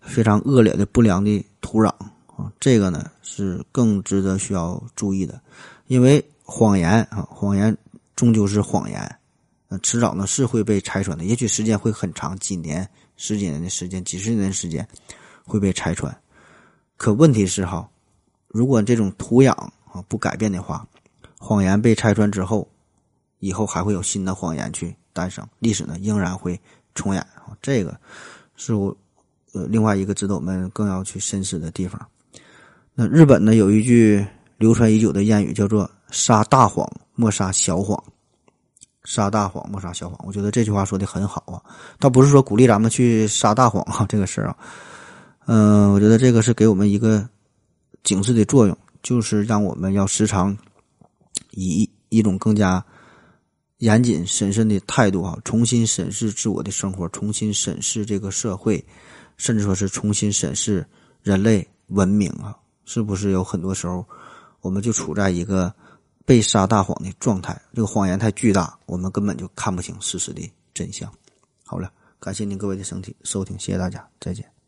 [0.00, 1.88] 非常恶劣的不良的土壤
[2.36, 5.40] 啊，这个呢是更值得需要注意的，
[5.86, 7.76] 因为谎言啊，谎言
[8.16, 9.18] 终究是谎言，
[9.68, 14.86] 呃，迟早呢是会被拆穿的，也许时间会很长，几年、十几年的时间、几十年的时间
[15.44, 16.14] 会被拆穿。
[16.96, 17.88] 可问题是哈，
[18.48, 20.86] 如果这种土壤啊不改变的话，
[21.38, 22.66] 谎言被拆穿之后，
[23.38, 26.58] 以后还会有新的谎言去诞生，历史呢仍然会
[26.94, 28.00] 重演啊，这个
[28.56, 28.96] 是我。
[29.52, 32.00] 呃，另外一个值得我们更要去深思的地方。
[32.94, 34.24] 那日本呢，有一句
[34.58, 38.02] 流传已久的谚语，叫做“撒大谎莫撒小谎”。
[39.04, 41.62] 撒大谎莫撒小谎，我觉得这句话说的很好啊。
[41.98, 44.56] 倒不是说鼓励咱们去撒大谎啊，这个事儿啊，
[45.46, 47.26] 嗯，我觉得这个是给我们一个
[48.04, 50.56] 警示的作用，就是让我们要时常
[51.52, 52.84] 以一种更加。
[53.78, 58.84] 严谨审慎的态度啊，重新审视自我的生活，重新审视这个社会，
[59.40, 60.86] 甚至说是重新审视
[61.22, 64.04] 人类文明啊，是不是有很多时候，
[64.60, 65.74] 我们就处在一个
[66.26, 67.58] 被撒大谎的状态？
[67.72, 71.10] 这个谎言太巨大，我们根本就看不清事实的真相。
[71.64, 74.59] 好了，感谢您各位的收听，收听，谢谢大家，再见。